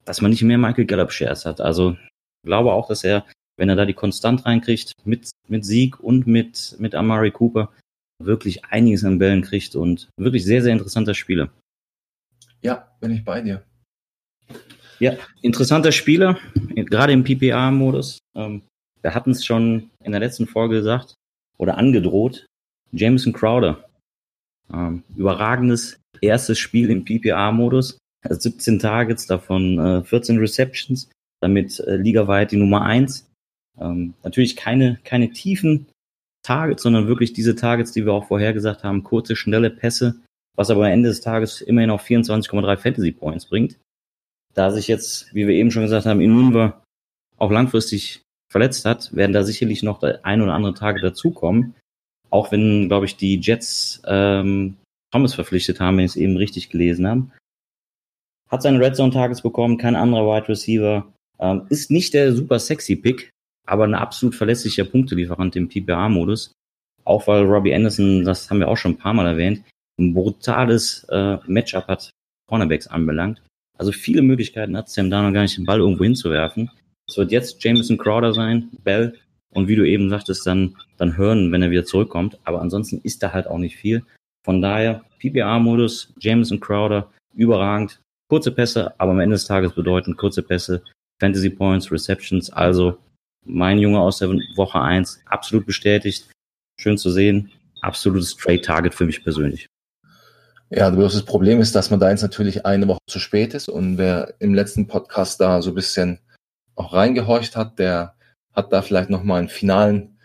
[0.03, 1.61] dass man nicht mehr Michael Gallup Shares hat.
[1.61, 1.97] Also
[2.43, 3.25] glaube auch, dass er,
[3.57, 7.71] wenn er da die Konstant reinkriegt, mit, mit Sieg und mit, mit Amari Cooper,
[8.23, 11.49] wirklich einiges an Bällen kriegt und wirklich sehr, sehr interessanter Spieler.
[12.61, 13.63] Ja, bin ich bei dir.
[14.99, 16.39] Ja, interessanter Spieler,
[16.75, 18.19] gerade im PPA-Modus.
[18.35, 18.61] Ähm,
[19.01, 21.15] wir hatten es schon in der letzten Folge gesagt
[21.57, 22.45] oder angedroht.
[22.91, 23.85] Jameson Crowder.
[24.73, 27.97] Ähm, überragendes erstes Spiel im PPA-Modus.
[28.27, 31.09] 17 Targets, davon äh, 14 Receptions,
[31.41, 33.29] damit äh, ligaweit die Nummer 1.
[33.79, 35.87] Ähm, natürlich keine, keine tiefen
[36.43, 40.15] Targets, sondern wirklich diese Targets, die wir auch vorher gesagt haben, kurze, schnelle Pässe,
[40.55, 43.77] was aber am Ende des Tages immerhin auf 24,3 Fantasy Points bringt.
[44.53, 46.81] Da sich jetzt, wie wir eben schon gesagt haben, Inunva
[47.37, 51.75] auch langfristig verletzt hat, werden da sicherlich noch ein oder andere Tage dazukommen.
[52.29, 54.77] Auch wenn, glaube ich, die Jets ähm,
[55.11, 57.27] Thomas verpflichtet haben, wenn ich es eben richtig gelesen habe.
[58.49, 61.11] Hat seine Red Zone Targets bekommen, kein anderer Wide Receiver.
[61.39, 63.31] Ähm, ist nicht der super sexy Pick,
[63.65, 66.53] aber ein absolut verlässlicher Punktelieferant im PPA-Modus.
[67.03, 69.63] Auch weil Robbie Anderson, das haben wir auch schon ein paar Mal erwähnt,
[69.99, 72.09] ein brutales äh, Matchup hat,
[72.47, 73.41] Cornerbacks anbelangt.
[73.77, 76.71] Also viele Möglichkeiten hat Sam Darnold gar nicht den Ball irgendwo hinzuwerfen.
[77.07, 79.15] Es wird jetzt Jameson Crowder sein, Bell
[79.53, 82.39] und wie du eben sagtest, dann, dann hören, wenn er wieder zurückkommt.
[82.43, 84.03] Aber ansonsten ist da halt auch nicht viel.
[84.43, 87.99] Von daher, PPA-Modus, Jameson Crowder, überragend.
[88.27, 90.83] Kurze Pässe, aber am Ende des Tages bedeuten kurze Pässe,
[91.19, 92.49] Fantasy Points, Receptions.
[92.49, 92.97] Also
[93.45, 96.29] mein Junge aus der Woche 1, absolut bestätigt.
[96.79, 97.51] Schön zu sehen.
[97.81, 99.67] Absolutes Trade Target für mich persönlich.
[100.71, 103.97] Ja, das Problem ist, dass man da jetzt natürlich eine Woche zu spät ist und
[103.97, 106.19] wer im letzten Podcast da so ein bisschen
[106.75, 108.15] auch reingehorcht hat, der
[108.53, 110.17] hat da vielleicht nochmal einen finalen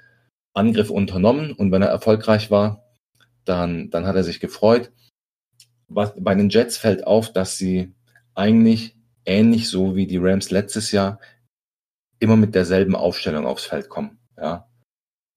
[0.54, 2.84] Angriff unternommen und wenn er erfolgreich war,
[3.44, 4.90] dann, dann hat er sich gefreut.
[5.88, 7.92] Was, bei den Jets fällt auf, dass sie
[8.34, 11.20] eigentlich ähnlich so wie die Rams letztes Jahr
[12.20, 14.18] immer mit derselben Aufstellung aufs Feld kommen.
[14.36, 14.68] Ja,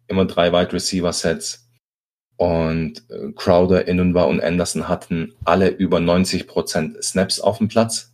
[0.07, 1.63] immer drei Wide Receiver Sets,
[2.37, 8.11] und äh, Crowder, Inunwa und Anderson hatten alle über 90 Prozent Snaps auf dem Platz.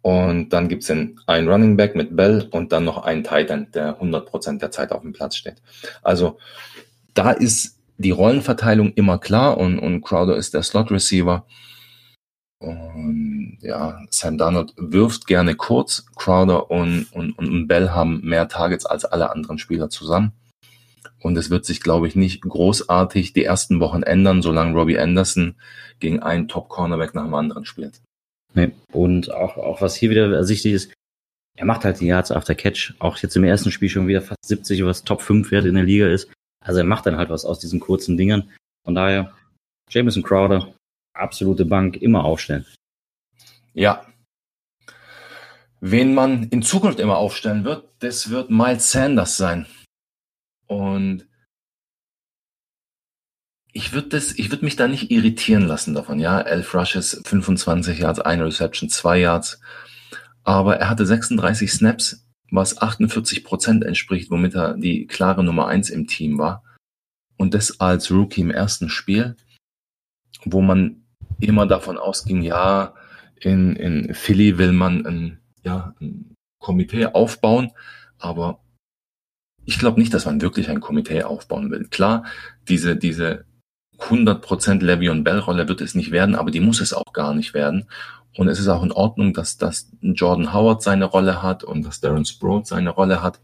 [0.00, 3.74] Und dann gibt's einen, einen Running Back mit Bell und dann noch einen Tight End,
[3.74, 5.56] der 100 Prozent der Zeit auf dem Platz steht.
[6.02, 6.38] Also
[7.14, 11.46] da ist die Rollenverteilung immer klar und, und Crowder ist der Slot Receiver.
[12.60, 16.06] Und ja, Sam Darnold wirft gerne kurz.
[16.16, 20.32] Crowder und, und, und Bell haben mehr Targets als alle anderen Spieler zusammen.
[21.20, 25.56] Und es wird sich, glaube ich, nicht großartig die ersten Wochen ändern, solange Robbie Anderson
[26.00, 28.00] gegen einen Top-Cornerback nach dem anderen spielt.
[28.54, 28.72] Nee.
[28.92, 30.92] Und auch, auch was hier wieder ersichtlich ist,
[31.56, 32.94] er macht halt die Yards after Catch.
[33.00, 35.84] Auch jetzt im ersten Spiel schon wieder fast 70, was Top 5 Wert in der
[35.84, 36.30] Liga ist.
[36.64, 38.50] Also er macht dann halt was aus diesen kurzen Dingern.
[38.84, 39.32] Von daher,
[39.90, 40.72] Jameson Crowder,
[41.18, 42.66] absolute Bank, immer aufstellen.
[43.74, 44.06] Ja.
[45.80, 49.66] Wen man in Zukunft immer aufstellen wird, das wird Miles Sanders sein.
[50.66, 51.26] Und
[53.72, 56.40] ich würde das, mich da nicht irritieren lassen davon, ja.
[56.40, 59.60] Elf Rushes, 25 Yards, eine Reception, zwei Yards.
[60.42, 65.90] Aber er hatte 36 Snaps, was 48 Prozent entspricht, womit er die klare Nummer eins
[65.90, 66.64] im Team war.
[67.36, 69.36] Und das als Rookie im ersten Spiel,
[70.44, 71.04] wo man
[71.40, 72.94] immer davon ausging, ja,
[73.40, 77.70] in, in Philly will man ein, ja, ein Komitee aufbauen,
[78.18, 78.60] aber
[79.64, 81.86] ich glaube nicht, dass man wirklich ein Komitee aufbauen will.
[81.88, 82.24] Klar,
[82.68, 83.44] diese, diese
[83.98, 87.54] 100% Le'Veon Bell Rolle wird es nicht werden, aber die muss es auch gar nicht
[87.54, 87.88] werden.
[88.36, 92.00] Und es ist auch in Ordnung, dass, dass Jordan Howard seine Rolle hat und dass
[92.00, 93.40] Darren Sprout seine Rolle hat.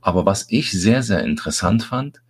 [0.00, 2.22] Aber was ich sehr, sehr interessant fand,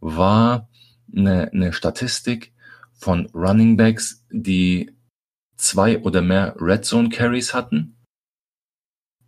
[0.00, 0.68] war
[1.14, 2.52] eine, eine Statistik
[2.98, 4.90] von Running Backs, die
[5.56, 7.96] zwei oder mehr Red Zone Carries hatten.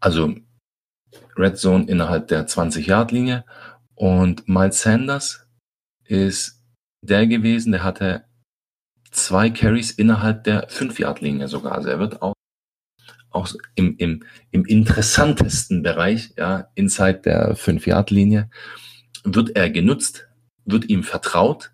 [0.00, 0.34] Also
[1.36, 3.44] Red Zone innerhalb der 20-Yard-Linie.
[3.94, 5.46] Und Miles Sanders
[6.04, 6.62] ist
[7.02, 8.24] der gewesen, der hatte
[9.10, 11.72] zwei Carries innerhalb der 5-Yard-Linie sogar.
[11.72, 12.34] Also er wird auch,
[13.30, 18.50] auch im, im, im interessantesten Bereich, ja, inside der 5-Yard-Linie,
[19.24, 20.28] wird er genutzt,
[20.64, 21.72] wird ihm vertraut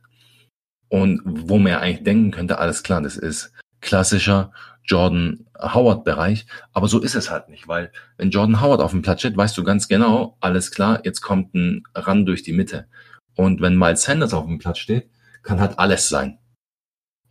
[0.97, 4.51] und wo man ja eigentlich denken könnte, alles klar, das ist klassischer
[4.83, 6.47] Jordan Howard Bereich.
[6.73, 9.59] Aber so ist es halt nicht, weil wenn Jordan Howard auf dem Platz steht, weißt
[9.59, 12.87] du ganz genau, alles klar, jetzt kommt ein Run durch die Mitte.
[13.35, 15.11] Und wenn Miles Sanders auf dem Platz steht,
[15.43, 16.39] kann halt alles sein.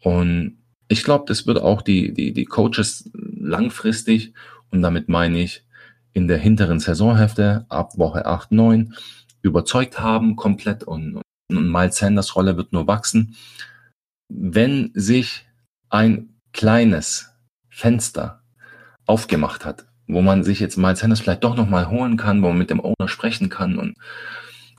[0.04, 4.34] Und ich glaube, das wird auch die, die, die Coaches langfristig,
[4.70, 5.66] und damit meine ich
[6.14, 8.94] in der hinteren Saisonhälfte ab Woche 8, 9
[9.42, 13.36] überzeugt haben, komplett und, und Miles Sanders Rolle wird nur wachsen.
[14.28, 15.46] Wenn sich
[15.90, 17.34] ein kleines
[17.70, 18.42] Fenster
[19.06, 22.58] aufgemacht hat, wo man sich jetzt Miles Sanders vielleicht doch nochmal holen kann, wo man
[22.58, 23.96] mit dem Owner sprechen kann und,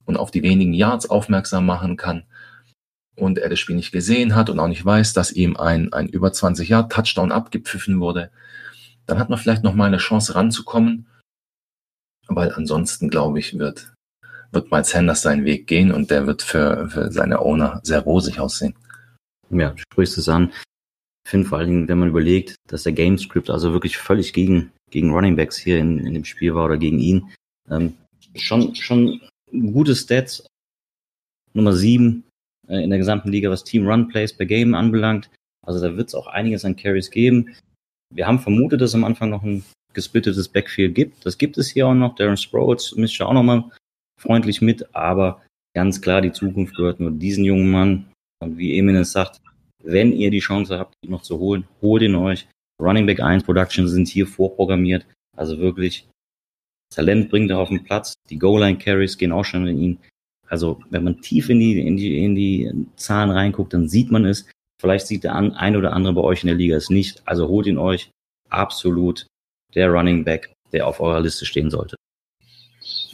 [0.05, 2.25] und auf die wenigen Yards aufmerksam machen kann,
[3.17, 6.09] und er das Spiel nicht gesehen hat und auch nicht weiß, dass ihm ein, ein
[6.09, 8.31] über 20 Jahr Touchdown abgepfiffen wurde,
[9.07, 11.07] dann hat man vielleicht noch mal eine Chance ranzukommen.
[12.29, 13.95] Weil ansonsten, glaube ich, wird,
[14.57, 18.41] wird Miles Sanders seinen Weg gehen und der wird für, für seine Owner sehr rosig
[18.41, 18.75] aussehen.
[19.51, 20.53] Ja, du sprichst es an.
[21.25, 24.73] Ich finde vor allen Dingen, wenn man überlegt, dass der Gamescript also wirklich völlig gegen,
[24.91, 27.31] gegen Running Backs hier in, in dem Spiel war oder gegen ihn,
[27.71, 27.95] ähm,
[28.35, 29.21] schon, schon
[29.53, 30.47] gute Stats.
[31.53, 32.25] Nummer sieben
[32.69, 35.31] äh, in der gesamten Liga, was Team Run Plays per Game anbelangt.
[35.67, 37.55] Also da wird es auch einiges an Carries geben.
[38.15, 39.65] Wir haben vermutet, dass am Anfang noch ein
[39.95, 41.27] gesplittetes Backfield gibt.
[41.27, 42.15] Das gibt es hier auch noch.
[42.15, 43.65] Darren Sproles ja auch nochmal
[44.21, 45.43] freundlich mit, aber
[45.75, 48.07] ganz klar, die Zukunft gehört nur diesen jungen Mann.
[48.41, 49.41] Und wie Emil es sagt,
[49.83, 52.49] wenn ihr die Chance habt, ihn noch zu holen, holt ihn euch.
[52.81, 55.07] Running Back 1 Production sind hier vorprogrammiert.
[55.37, 56.09] Also wirklich,
[56.95, 58.15] Talent bringt er auf den Platz.
[58.31, 59.99] Die Goal-Line Carries gehen auch schon in ihn.
[60.49, 64.25] Also wenn man tief in die, in die, in die Zahlen reinguckt, dann sieht man
[64.25, 64.49] es.
[64.81, 67.23] Vielleicht sieht der ein oder andere bei euch in der Liga es nicht.
[67.27, 68.11] Also holt ihn euch
[68.51, 69.27] absolut
[69.75, 71.97] der Running Back, der auf eurer Liste stehen sollte.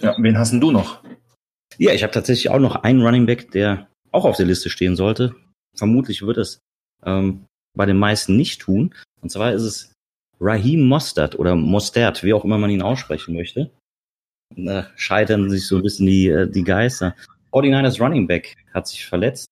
[0.03, 1.03] Ja, wen hast denn du noch?
[1.79, 4.97] Ja, ich habe tatsächlich auch noch einen Running Back, der auch auf der Liste stehen
[4.97, 5.35] sollte.
[5.77, 6.59] Vermutlich wird es
[7.05, 8.95] ähm, bei den meisten nicht tun.
[9.23, 9.93] Und zwar ist es
[10.41, 13.71] Raheem Mostert oder Mostert, wie auch immer man ihn aussprechen möchte
[14.57, 17.15] äh, scheitern sich so ein bisschen die, äh, die Geister.
[17.53, 19.47] 49ers Running Back hat sich verletzt.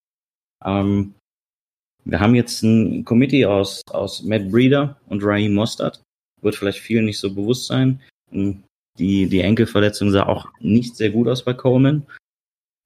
[0.64, 1.14] Ähm,
[2.04, 6.02] wir haben jetzt ein Committee aus, aus Matt Breeder und Raheem Mostert.
[6.40, 8.00] Wird vielleicht vielen nicht so bewusst sein.
[8.32, 8.62] Ähm,
[9.00, 12.06] die, die Enkelverletzung sah auch nicht sehr gut aus bei Coleman.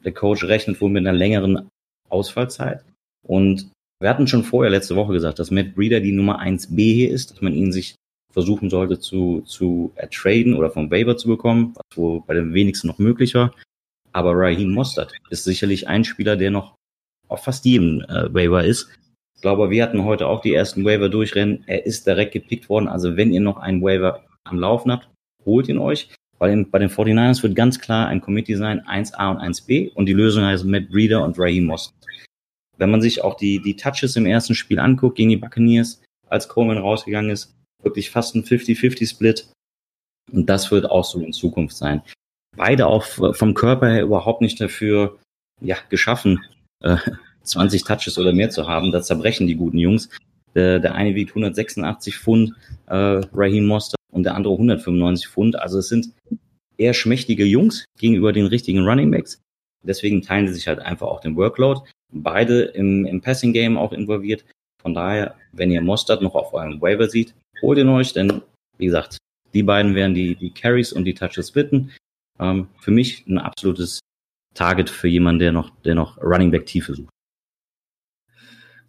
[0.05, 1.69] Der Coach rechnet wohl mit einer längeren
[2.09, 2.85] Ausfallzeit.
[3.27, 7.11] Und wir hatten schon vorher letzte Woche gesagt, dass Matt Breeder die Nummer 1b hier
[7.11, 7.97] ist, dass man ihn sich
[8.33, 12.89] versuchen sollte zu, zu ertraden oder vom Waiver zu bekommen, was wohl bei den wenigsten
[12.89, 13.55] noch möglich war.
[14.13, 16.75] Aber Raheem Mostert ist sicherlich ein Spieler, der noch
[17.29, 18.89] auf fast jedem äh, Waiver ist.
[19.35, 21.65] Ich glaube, wir hatten heute auch die ersten Waiver durchrennen.
[21.67, 22.89] Er ist direkt gepickt worden.
[22.89, 25.09] Also wenn ihr noch einen Waiver am Laufen habt,
[25.45, 26.09] holt ihn euch.
[26.39, 29.93] Weil in, bei den 49ers wird ganz klar ein Committee sein, 1A und 1B.
[29.95, 31.95] Und die Lösung heißt Matt Breeder und Raheem Mostert.
[32.77, 36.49] Wenn man sich auch die, die Touches im ersten Spiel anguckt gegen die Buccaneers, als
[36.49, 39.49] Coleman rausgegangen ist, wirklich fast ein 50-50-Split.
[40.33, 42.03] Und das wird auch so in Zukunft sein.
[42.57, 45.19] Beide auch vom Körper her überhaupt nicht dafür
[45.61, 46.41] ja, geschaffen,
[46.83, 46.97] äh,
[47.43, 48.91] 20 Touches oder mehr zu haben.
[48.91, 50.09] Da zerbrechen die guten Jungs.
[50.55, 52.55] Der, der eine wiegt 186 Pfund,
[52.87, 52.95] äh,
[53.35, 55.59] Raheem Mostert, und der andere 195 Pfund.
[55.59, 56.13] Also es sind
[56.79, 59.43] eher schmächtige Jungs gegenüber den richtigen Running Backs.
[59.83, 61.83] Deswegen teilen sie sich halt einfach auch den Workload.
[62.13, 64.45] Beide im, im Passing Game auch involviert.
[64.81, 68.43] Von daher, wenn ihr Mostert noch auf eurem Waiver seht, holt ihn euch, denn
[68.79, 69.19] wie gesagt,
[69.53, 71.93] die beiden werden die, die Carries und die Touches splitten.
[72.39, 74.01] Ähm, für mich ein absolutes
[74.55, 77.11] Target für jemanden, der noch, der noch Running Back Tiefe sucht.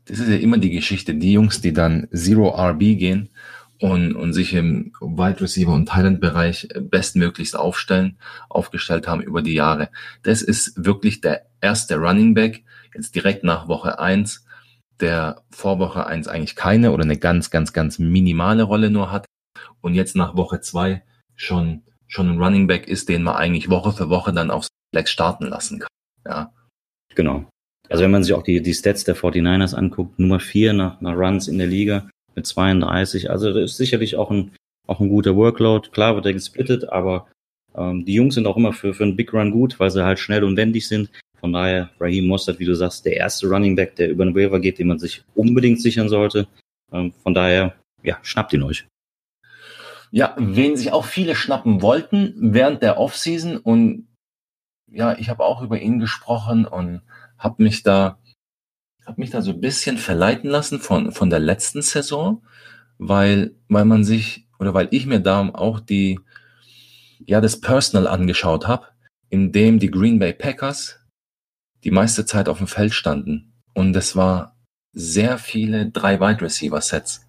[0.05, 3.29] Das ist ja immer die Geschichte, die Jungs, die dann Zero RB gehen
[3.79, 8.17] und, und sich im Wide Receiver und Thailand Bereich bestmöglichst aufstellen,
[8.49, 9.89] aufgestellt haben über die Jahre.
[10.23, 14.45] Das ist wirklich der erste Running Back, jetzt direkt nach Woche eins,
[14.99, 19.25] der vor Woche eins eigentlich keine oder eine ganz, ganz, ganz minimale Rolle nur hat
[19.81, 21.03] und jetzt nach Woche zwei
[21.35, 25.11] schon, schon ein Running Back ist, den man eigentlich Woche für Woche dann aufs Flex
[25.11, 25.89] starten lassen kann.
[26.25, 26.53] Ja.
[27.15, 27.45] Genau.
[27.89, 31.15] Also wenn man sich auch die, die Stats der 49ers anguckt, Nummer vier nach, nach
[31.15, 33.29] Runs in der Liga, mit 32.
[33.29, 34.51] Also das ist sicherlich auch ein,
[34.87, 35.89] auch ein guter Workload.
[35.89, 37.27] Klar wird er gesplittet, aber
[37.75, 40.19] ähm, die Jungs sind auch immer für, für einen Big Run gut, weil sie halt
[40.19, 41.09] schnell und wendig sind.
[41.39, 44.59] Von daher, Raheem Mostert, wie du sagst, der erste Running Back, der über den Waiver
[44.59, 46.47] geht, den man sich unbedingt sichern sollte.
[46.91, 48.85] Ähm, von daher, ja, schnappt ihn euch.
[50.11, 54.07] Ja, wen sich auch viele schnappen wollten während der Offseason und
[54.87, 57.01] ja, ich habe auch über ihn gesprochen und
[57.37, 58.17] habe mich da
[59.05, 62.43] habe mich da so ein bisschen verleiten lassen von, von der letzten Saison,
[62.97, 66.19] weil, weil man sich, oder weil ich mir da auch die,
[67.25, 68.87] ja, das Personal angeschaut habe,
[69.29, 70.99] in dem die Green Bay Packers
[71.83, 73.53] die meiste Zeit auf dem Feld standen.
[73.73, 74.57] Und es war
[74.93, 77.27] sehr viele drei Wide Receiver Sets.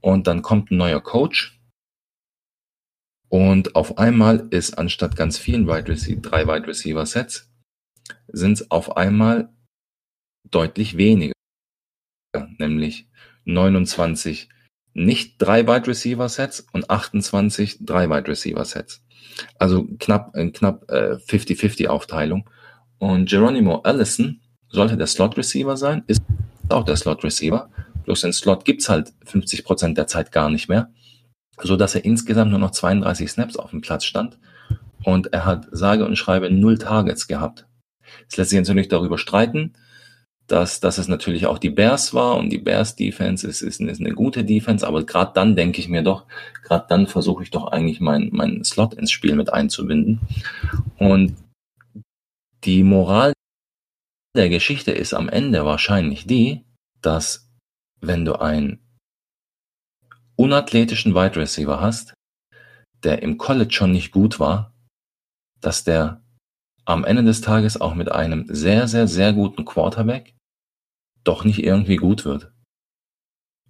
[0.00, 1.60] Und dann kommt ein neuer Coach.
[3.28, 7.50] Und auf einmal ist anstatt ganz vielen Wide Receiver, drei Wide Receiver Sets,
[8.28, 9.52] sind es auf einmal
[10.44, 11.34] deutlich weniger,
[12.58, 13.08] nämlich
[13.44, 14.48] 29
[14.94, 19.04] nicht drei Wide Receiver Sets und 28 drei Wide Receiver Sets.
[19.58, 22.48] Also knapp, äh, knapp äh, 50-50 Aufteilung.
[22.98, 26.20] Und Geronimo Allison sollte der Slot Receiver sein, ist
[26.68, 27.70] auch der Slot Receiver.
[28.04, 30.90] Bloß den Slot gibt's halt 50 Prozent der Zeit gar nicht mehr,
[31.62, 34.38] so dass er insgesamt nur noch 32 Snaps auf dem Platz stand.
[35.04, 37.66] Und er hat sage und schreibe null Targets gehabt.
[38.28, 39.74] Es lässt sich natürlich darüber streiten,
[40.48, 44.00] dass, dass es natürlich auch die Bears war und die Bears Defense ist, ist, ist
[44.00, 46.24] eine gute Defense, aber gerade dann denke ich mir doch,
[46.62, 50.20] gerade dann versuche ich doch eigentlich meinen mein Slot ins Spiel mit einzubinden.
[50.98, 51.36] Und
[52.64, 53.34] die Moral
[54.34, 56.64] der Geschichte ist am Ende wahrscheinlich die,
[57.02, 57.50] dass
[58.00, 58.80] wenn du einen
[60.36, 62.14] unathletischen Wide Receiver hast,
[63.02, 64.72] der im College schon nicht gut war,
[65.60, 66.22] dass der
[66.86, 70.37] am Ende des Tages auch mit einem sehr, sehr, sehr guten Quarterback
[71.28, 72.50] doch nicht irgendwie gut wird.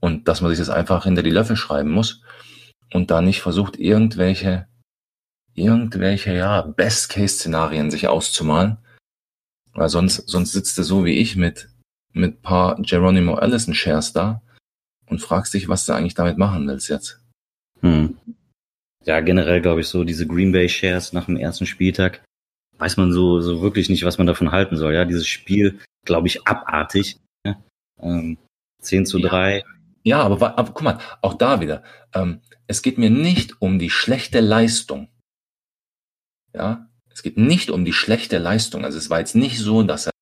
[0.01, 2.23] Und dass man sich das einfach hinter die Löffel schreiben muss
[2.93, 4.69] und da nicht versucht, irgendwelche,
[5.55, 8.79] irgendwelche, ja, Best-Case-Szenarien sich auszumalen.
[9.73, 11.69] Weil sonst, sonst sitzt du so wie ich mit,
[12.13, 14.41] mit paar Geronimo Allison Shares da
[15.07, 17.21] und fragst dich, was du eigentlich damit machen willst jetzt.
[17.81, 18.17] Hm.
[19.05, 22.23] Ja, generell glaube ich so, diese Green Bay Shares nach dem ersten Spieltag,
[22.79, 24.95] weiß man so, so wirklich nicht, was man davon halten soll.
[24.95, 27.19] Ja, dieses Spiel, glaube ich, abartig.
[28.01, 28.39] Ähm,
[28.81, 29.65] 10 zu 3.
[30.03, 31.83] Ja, aber, aber guck mal, auch da wieder.
[32.15, 35.09] Ähm, es geht mir nicht um die schlechte Leistung.
[36.55, 38.85] Ja, es geht nicht um die schlechte Leistung.
[38.85, 40.13] Also es war jetzt nicht so, dass er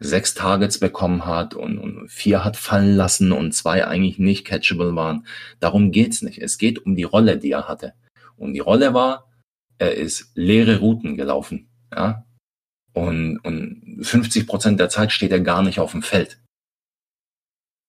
[0.00, 4.96] sechs Targets bekommen hat und, und vier hat fallen lassen und zwei eigentlich nicht catchable
[4.96, 5.26] waren.
[5.60, 6.38] Darum geht's nicht.
[6.38, 7.94] Es geht um die Rolle, die er hatte.
[8.36, 9.30] Und die Rolle war,
[9.78, 11.68] er ist leere Routen gelaufen.
[11.94, 12.24] Ja,
[12.92, 16.40] und, und 50 Prozent der Zeit steht er gar nicht auf dem Feld.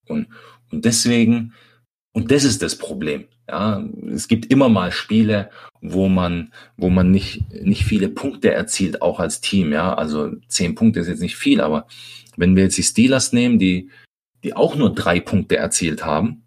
[0.07, 0.27] Und,
[0.71, 1.53] und deswegen,
[2.13, 3.27] und das ist das Problem.
[3.47, 3.83] Ja,
[4.13, 5.49] es gibt immer mal Spiele,
[5.81, 9.73] wo man, wo man nicht, nicht viele Punkte erzielt, auch als Team.
[9.73, 11.87] Ja, also zehn Punkte ist jetzt nicht viel, aber
[12.37, 13.89] wenn wir jetzt die Steelers nehmen, die,
[14.43, 16.43] die auch nur drei Punkte erzielt haben,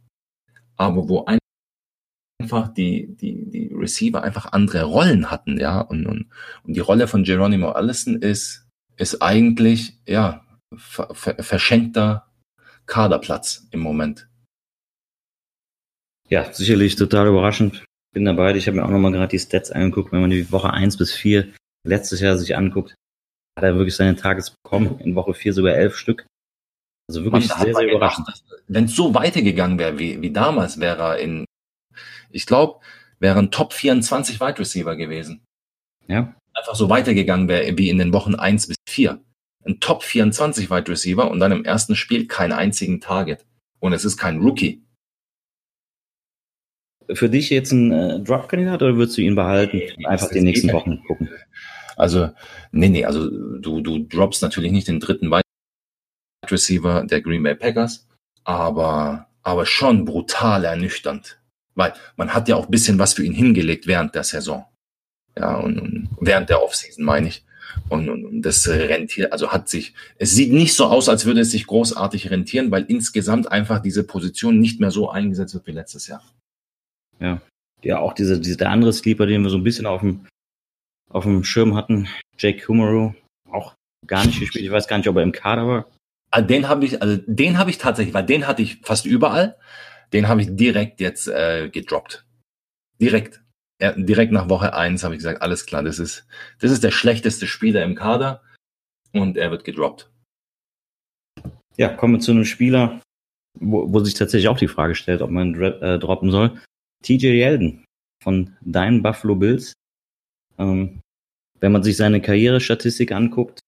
[0.77, 6.27] aber wo einfach die, die, die Receiver einfach andere Rollen hatten, ja, und, und,
[6.63, 8.67] und die Rolle von Geronimo Allison ist,
[8.97, 10.43] ist eigentlich, ja,
[10.75, 12.27] ver, ver, verschenkter
[12.87, 14.29] Kaderplatz im Moment.
[16.29, 17.85] Ja, sicherlich total überraschend.
[18.13, 18.55] Bin dabei.
[18.55, 20.13] Ich habe mir auch nochmal gerade die Stats angeguckt.
[20.13, 21.53] Wenn man die Woche 1 bis 4
[21.87, 22.95] letztes Jahr sich anguckt,
[23.59, 24.99] hat er wirklich seine Tages bekommen.
[25.01, 26.27] In Woche 4 sogar elf Stück.
[27.09, 28.27] Also wirklich sehr, sehr überraschend.
[28.67, 31.45] Wenn es so weitergegangen wäre wie, wie damals, wäre er in,
[32.31, 32.81] ich glaube,
[33.19, 35.45] wäre ein Top 24 Wide Receiver gewesen.
[36.07, 36.35] Ja.
[36.55, 39.21] Einfach so weitergegangen wäre wie in den Wochen 1 bis 4
[39.67, 43.47] ein Top 24 Wide Receiver und dann im ersten Spiel keinen einzigen Target
[43.81, 44.83] Und es ist kein Rookie.
[47.13, 50.73] Für dich jetzt ein äh, Drop-Kandidat oder würdest du ihn behalten und einfach die nächsten
[50.73, 51.29] Wochen gucken?
[51.97, 52.31] Also,
[52.73, 55.43] nee, nee, also du, du droppst natürlich nicht den dritten Wide
[56.51, 58.09] Receiver der Green Bay Packers,
[58.45, 61.41] aber, aber schon brutal ernüchternd.
[61.75, 64.65] Weil man hat ja auch ein bisschen was für ihn hingelegt während der Saison.
[65.37, 67.44] Ja, und, und während der Offseason meine ich.
[67.89, 71.41] Und, und, und das rentiert, also hat sich, es sieht nicht so aus, als würde
[71.41, 75.73] es sich großartig rentieren, weil insgesamt einfach diese Position nicht mehr so eingesetzt wird wie
[75.73, 76.23] letztes Jahr.
[77.21, 77.41] Ja.
[77.83, 80.27] Ja, auch diese, diese, der andere Sleeper, den wir so ein bisschen auf dem,
[81.11, 82.09] auf dem Schirm hatten,
[82.39, 83.15] Jake Kumaro,
[83.51, 83.75] auch
[84.07, 84.65] gar nicht gespielt.
[84.65, 85.87] Ich weiß gar nicht, ob er im Kader war.
[86.31, 89.57] Ah, den habe ich, also den habe ich tatsächlich, weil den hatte ich fast überall.
[90.13, 92.25] Den habe ich direkt jetzt äh, gedroppt.
[93.01, 93.44] Direkt.
[93.81, 96.27] Direkt nach Woche eins habe ich gesagt, alles klar, das ist,
[96.61, 98.43] das ist der schlechteste Spieler im Kader
[99.13, 100.11] und er wird gedroppt.
[101.77, 103.01] Ja, kommen wir zu einem Spieler,
[103.59, 106.61] wo, wo sich tatsächlich auch die Frage stellt, ob man äh, droppen soll.
[107.03, 107.85] TJ Yeldon
[108.23, 109.73] von deinen Buffalo Bills.
[110.59, 111.01] Ähm,
[111.61, 113.61] wenn man sich seine Karrierestatistik anguckt,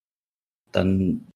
[0.73, 1.27] dann,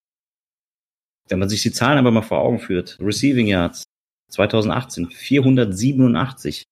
[1.28, 3.84] wenn man sich die Zahlen aber mal vor Augen führt, Receiving Yards
[4.30, 6.64] 2018 487.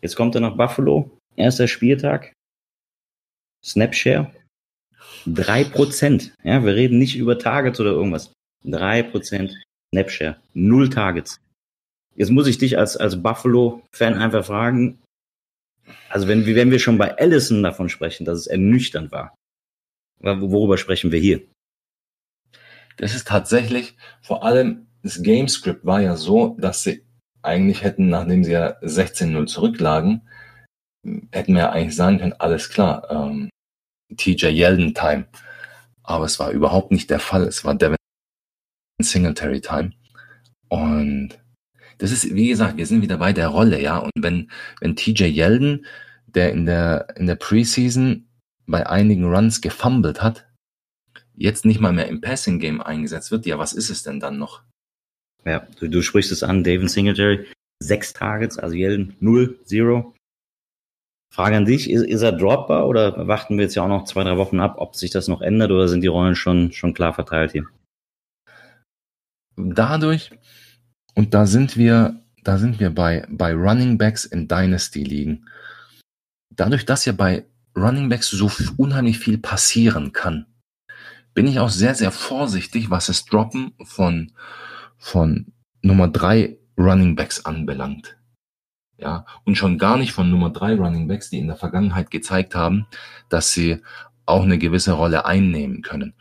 [0.00, 2.32] Jetzt kommt er nach Buffalo, Erster Spieltag.
[3.64, 4.32] Snapshare.
[5.26, 6.34] Drei Prozent.
[6.42, 8.32] Ja, wir reden nicht über Targets oder irgendwas.
[8.64, 9.54] Drei Prozent
[9.94, 10.40] Snapshare.
[10.54, 11.40] Null Targets.
[12.14, 15.02] Jetzt muss ich dich als, als Buffalo-Fan einfach fragen,
[16.08, 19.34] also wenn, wenn wir schon bei Allison davon sprechen, dass es ernüchternd war,
[20.20, 21.42] worüber sprechen wir hier?
[22.98, 27.04] Das ist tatsächlich, vor allem das Gamescript war ja so, dass sie
[27.40, 30.28] eigentlich hätten, nachdem sie ja 16-0 zurücklagen,
[31.32, 33.50] hätten wir eigentlich sagen können, alles klar, ähm,
[34.16, 35.26] TJ Yeldon Time.
[36.02, 37.42] Aber es war überhaupt nicht der Fall.
[37.44, 37.96] Es war Devin
[39.00, 39.92] Singletary Time.
[40.68, 41.38] Und
[41.98, 43.98] das ist, wie gesagt, wir sind wieder bei der Rolle, ja.
[43.98, 44.50] Und wenn,
[44.80, 45.86] wenn TJ Yeldon,
[46.26, 48.28] der in der, in der Preseason
[48.66, 50.48] bei einigen Runs gefumbled hat,
[51.34, 54.38] jetzt nicht mal mehr im Passing Game eingesetzt wird, ja, was ist es denn dann
[54.38, 54.62] noch?
[55.44, 57.46] Ja, du, du sprichst es an, David Singletary,
[57.82, 60.14] sechs Targets, also Yeldon null, zero.
[61.32, 64.22] Frage an dich, ist, ist er droppbar oder warten wir jetzt ja auch noch zwei,
[64.22, 67.14] drei Wochen ab, ob sich das noch ändert oder sind die Rollen schon, schon klar
[67.14, 67.64] verteilt hier?
[69.56, 70.30] Dadurch,
[71.14, 75.48] und da sind wir, da sind wir bei, bei Running Backs in Dynasty liegen.
[76.54, 80.44] Dadurch, dass ja bei Running Backs so unheimlich viel passieren kann,
[81.32, 84.32] bin ich auch sehr, sehr vorsichtig, was das Droppen von,
[84.98, 88.18] von Nummer drei Running Backs anbelangt.
[88.98, 92.54] Ja, und schon gar nicht von Nummer drei Running Backs, die in der Vergangenheit gezeigt
[92.54, 92.86] haben,
[93.28, 93.82] dass sie
[94.26, 96.14] auch eine gewisse Rolle einnehmen können.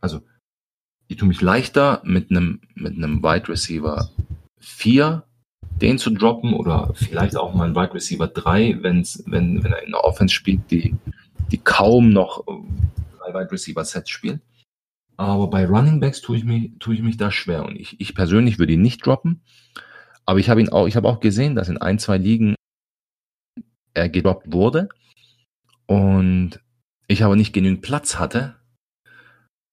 [0.00, 0.22] Also,
[1.06, 4.10] ich tue mich leichter mit einem, mit einem Wide Receiver
[4.58, 5.24] 4
[5.80, 9.82] den zu droppen oder vielleicht auch mal ein Wide Receiver 3, wenn's, wenn, wenn er
[9.82, 10.94] in der Offense spielt, die,
[11.50, 14.40] die kaum noch drei Wide Receiver Sets spielen.
[15.16, 18.14] Aber bei Running Backs tue ich mich, tue ich mich da schwer und ich, ich
[18.14, 19.42] persönlich würde ihn nicht droppen.
[20.24, 22.54] Aber ich habe ihn auch, ich habe auch gesehen, dass in ein, zwei Ligen
[23.94, 24.88] er gedroppt wurde
[25.86, 26.60] und
[27.08, 28.56] ich aber nicht genügend Platz hatte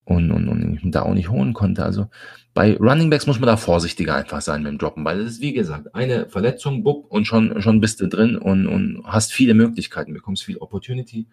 [0.05, 1.83] und, und, und da auch nicht holen konnte.
[1.83, 2.09] Also
[2.53, 5.41] bei Running Backs muss man da vorsichtiger einfach sein mit dem Droppen, weil es ist
[5.41, 9.53] wie gesagt eine Verletzung, bupp, und schon, schon bist du drin und, und hast viele
[9.53, 11.27] Möglichkeiten, bekommst viel Opportunity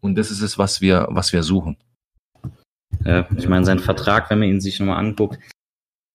[0.00, 1.76] und das ist es, was wir, was wir suchen.
[3.04, 5.38] Ja, ich meine, sein Vertrag, wenn man ihn sich nochmal anguckt,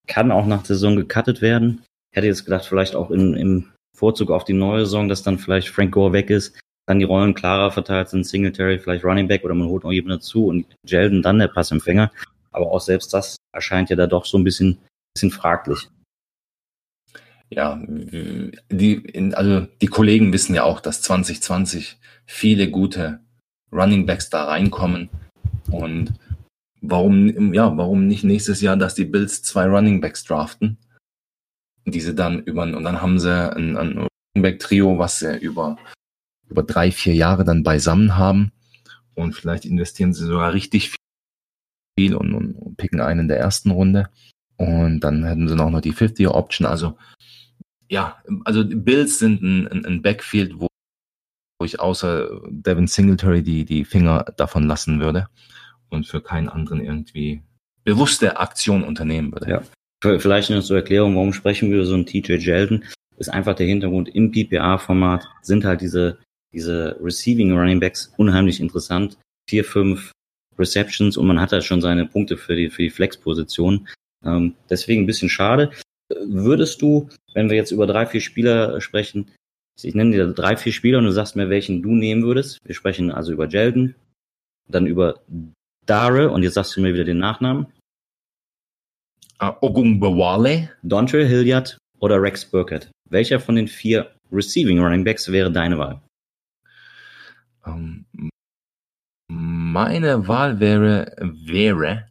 [0.07, 1.81] kann auch nach der Saison gecuttet werden
[2.11, 5.69] hätte jetzt gedacht, vielleicht auch in, im Vorzug auf die neue Saison, dass dann vielleicht
[5.69, 9.53] Frank Gore weg ist, dann die Rollen klarer verteilt sind, Singletary, vielleicht Running Back oder
[9.53, 12.11] man holt noch jemanden dazu und Jelden dann der Passempfänger.
[12.51, 14.77] Aber auch selbst das erscheint ja da doch so ein bisschen,
[15.13, 15.89] bisschen fraglich.
[17.49, 23.19] Ja, die, also die Kollegen wissen ja auch, dass 2020 viele gute
[23.73, 25.09] Running Backs da reinkommen
[25.69, 26.13] und
[26.81, 30.77] warum, ja, warum nicht nächstes Jahr, dass die Bills zwei Running Backs draften
[31.85, 35.77] diese dann über, und dann haben sie ein, ein Back-Trio, was sie über,
[36.47, 38.51] über drei, vier Jahre dann beisammen haben.
[39.15, 40.95] Und vielleicht investieren sie sogar richtig
[41.97, 44.09] viel und, und, und picken einen in der ersten Runde.
[44.57, 46.67] Und dann hätten sie noch, noch die 50-Option.
[46.67, 46.97] Also,
[47.89, 50.67] ja, also Bills sind ein, ein, ein Backfield, wo,
[51.59, 55.27] wo ich außer Devin Singletary die, die Finger davon lassen würde
[55.89, 57.41] und für keinen anderen irgendwie
[57.83, 59.49] bewusste Aktion unternehmen würde.
[59.49, 59.61] Ja.
[60.01, 62.85] Vielleicht noch zur Erklärung, warum sprechen wir über so einen TJ Jelden,
[63.17, 66.17] ist einfach der Hintergrund im PPA-Format sind halt diese,
[66.53, 69.17] diese Receiving Running Backs unheimlich interessant.
[69.47, 70.11] Vier, fünf
[70.57, 73.87] Receptions und man hat halt schon seine Punkte für die, für die Flex-Position.
[74.25, 75.71] Ähm, deswegen ein bisschen schade.
[76.09, 79.31] würdest du, wenn wir jetzt über drei, vier Spieler sprechen,
[79.81, 82.59] ich nenne dir drei, vier Spieler und du sagst mir, welchen du nehmen würdest.
[82.65, 83.95] Wir sprechen also über Jelden,
[84.67, 85.21] dann über
[85.85, 87.67] Dare und jetzt sagst du mir wieder den Nachnamen.
[89.41, 90.69] Uh, Ogunbowale.
[90.83, 92.91] Dontre Hilliard oder Rex Burkett.
[93.09, 95.99] Welcher von den vier Receiving Running Backs wäre deine Wahl?
[97.65, 98.29] Um, ähm,
[99.27, 102.07] meine Wahl wäre, wäre,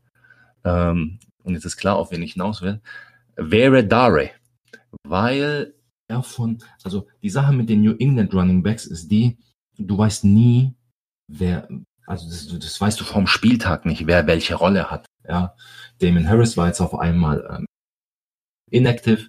[0.65, 2.81] ähm, und jetzt ist klar, auf wen ich hinaus will,
[3.37, 4.31] wäre Dare.
[5.05, 5.75] Weil
[6.09, 9.39] er von, also die Sache mit den New England Running Backs ist die,
[9.79, 10.75] du weißt nie,
[11.29, 11.69] wer,
[12.07, 15.07] also das, das weißt du vom Spieltag nicht, wer welche Rolle hat.
[15.29, 15.55] Ja,
[16.01, 17.67] Damon Harris war jetzt auf einmal ähm,
[18.71, 19.29] inactive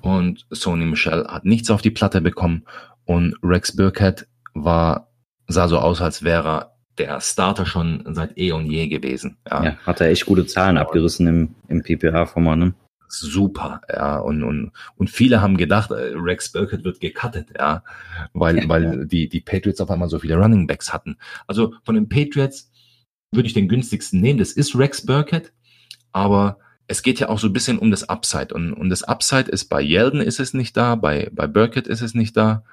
[0.00, 2.64] und Sony Michel hat nichts auf die Platte bekommen
[3.04, 5.10] und Rex Burkhead war,
[5.46, 9.38] sah so aus, als wäre er der Starter schon seit eh und je gewesen.
[9.48, 12.74] Ja, ja hat er echt gute Zahlen abgerissen im, im PPA-Format, ne?
[13.10, 17.82] super, ja, und, und, und viele haben gedacht, äh, Rex Burkett wird gecuttet, ja,
[18.34, 19.04] weil, ja, weil ja.
[19.04, 21.16] die, die Patriots auf einmal so viele Running Backs hatten.
[21.46, 22.70] Also von den Patriots
[23.32, 25.52] würde ich den günstigsten nehmen, das ist Rex Burkett,
[26.18, 29.50] aber es geht ja auch so ein bisschen um das Upside und, und das Upside
[29.50, 32.64] ist bei Yeldon ist es nicht da, bei, bei Burkett ist es nicht da.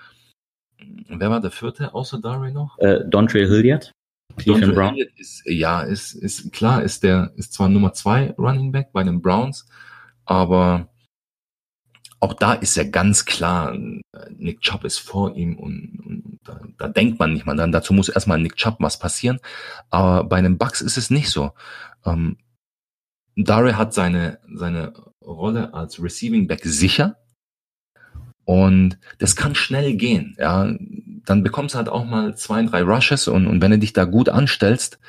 [1.08, 2.78] Wer war der vierte außer Darry noch?
[2.80, 3.92] Äh, Dontre Hilliard.
[4.46, 4.96] Dontre Brown.
[4.96, 9.04] Hilliard ist, ja, ist, ist klar, ist der, ist zwar Nummer zwei Running Back bei
[9.04, 9.68] den Browns,
[10.26, 10.90] aber
[12.20, 13.78] auch da ist ja ganz klar,
[14.36, 17.72] Nick Chubb ist vor ihm und, und da, da, denkt man nicht mal dran.
[17.72, 19.40] Dazu muss erstmal Nick Chubb was passieren.
[19.90, 21.52] Aber bei einem Bucks ist es nicht so.
[22.06, 22.38] Ähm,
[23.36, 27.18] Dare hat seine, seine Rolle als Receiving Back sicher.
[28.46, 30.74] Und das kann schnell gehen, ja.
[31.26, 34.06] Dann bekommst du halt auch mal zwei, drei Rushes und, und wenn du dich da
[34.06, 35.00] gut anstellst,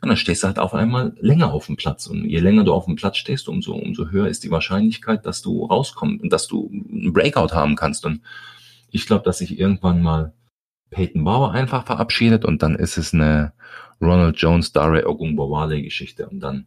[0.00, 2.06] dann stehst du halt auf einmal länger auf dem Platz.
[2.06, 5.42] Und je länger du auf dem Platz stehst, umso, umso höher ist die Wahrscheinlichkeit, dass
[5.42, 8.06] du rauskommst und dass du einen Breakout haben kannst.
[8.06, 8.22] Und
[8.90, 10.32] ich glaube, dass sich irgendwann mal
[10.90, 13.52] Peyton Bauer einfach verabschiedet und dann ist es eine
[14.00, 16.66] Ronald Jones, Dare Ogunbowale Geschichte und dann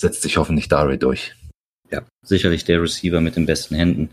[0.00, 1.34] setzt sich hoffentlich Dare durch.
[1.90, 4.10] Ja, sicherlich der Receiver mit den besten Händen.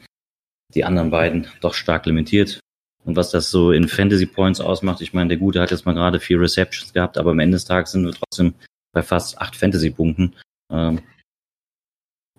[0.73, 2.59] Die anderen beiden doch stark limitiert.
[3.05, 5.93] Und was das so in Fantasy Points ausmacht, ich meine, der Gute hat jetzt mal
[5.93, 8.53] gerade vier Receptions gehabt, aber am Ende des Tages sind wir trotzdem
[8.91, 10.35] bei fast acht Fantasy-Punkten.
[10.69, 11.01] Ähm,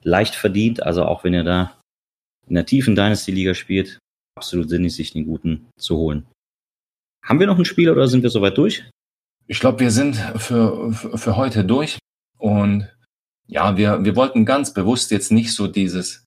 [0.03, 1.81] leicht verdient, also auch wenn ihr da
[2.47, 3.99] in der tiefen Dynasty-Liga spielt,
[4.37, 6.27] absolut sinnig, sich den Guten zu holen.
[7.25, 8.85] Haben wir noch ein Spiel oder sind wir soweit durch?
[9.47, 11.99] Ich glaube, wir sind für, für heute durch.
[12.39, 12.89] Und
[13.49, 16.25] ja, wir, wir wollten ganz bewusst jetzt nicht so dieses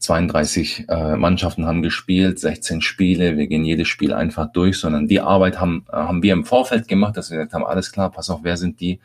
[0.00, 5.20] 32 äh, Mannschaften haben gespielt, 16 Spiele, wir gehen jedes Spiel einfach durch, sondern die
[5.20, 8.30] Arbeit haben, äh, haben wir im Vorfeld gemacht, dass wir gesagt haben, alles klar, pass
[8.30, 8.98] auf, wer sind die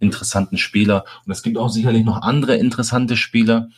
[0.00, 1.04] interessanten Spieler?
[1.24, 3.68] Und es gibt auch sicherlich noch andere interessante Spieler,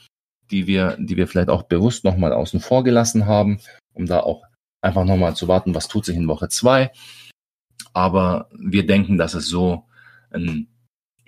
[0.51, 3.61] die wir, die wir vielleicht auch bewusst nochmal außen vor gelassen haben,
[3.93, 4.45] um da auch
[4.81, 6.91] einfach nochmal zu warten, was tut sich in Woche zwei.
[7.93, 9.85] Aber wir denken, dass es so
[10.31, 10.69] ein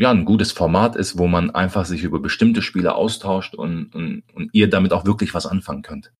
[0.02, 4.24] ja, ein gutes Format ist, wo man einfach sich über bestimmte Spiele austauscht und, und,
[4.34, 6.12] und ihr damit auch wirklich was anfangen könnt.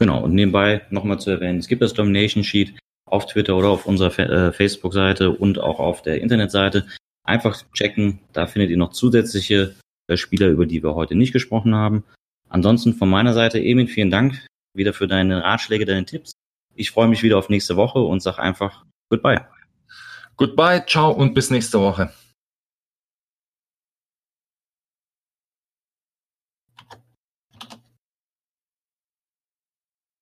[0.00, 2.76] Genau, und nebenbei nochmal zu erwähnen, es gibt das Domination Sheet
[3.08, 6.88] auf Twitter oder auf unserer äh, Facebook-Seite und auch auf der Internetseite.
[7.24, 9.76] Einfach checken, da findet ihr noch zusätzliche
[10.08, 12.02] äh, Spieler, über die wir heute nicht gesprochen haben.
[12.48, 14.44] Ansonsten von meiner Seite, Emin, vielen Dank
[14.74, 16.32] wieder für deine Ratschläge, deine Tipps.
[16.74, 19.46] Ich freue mich wieder auf nächste Woche und sage einfach Goodbye.
[20.36, 22.12] Goodbye, ciao und bis nächste Woche.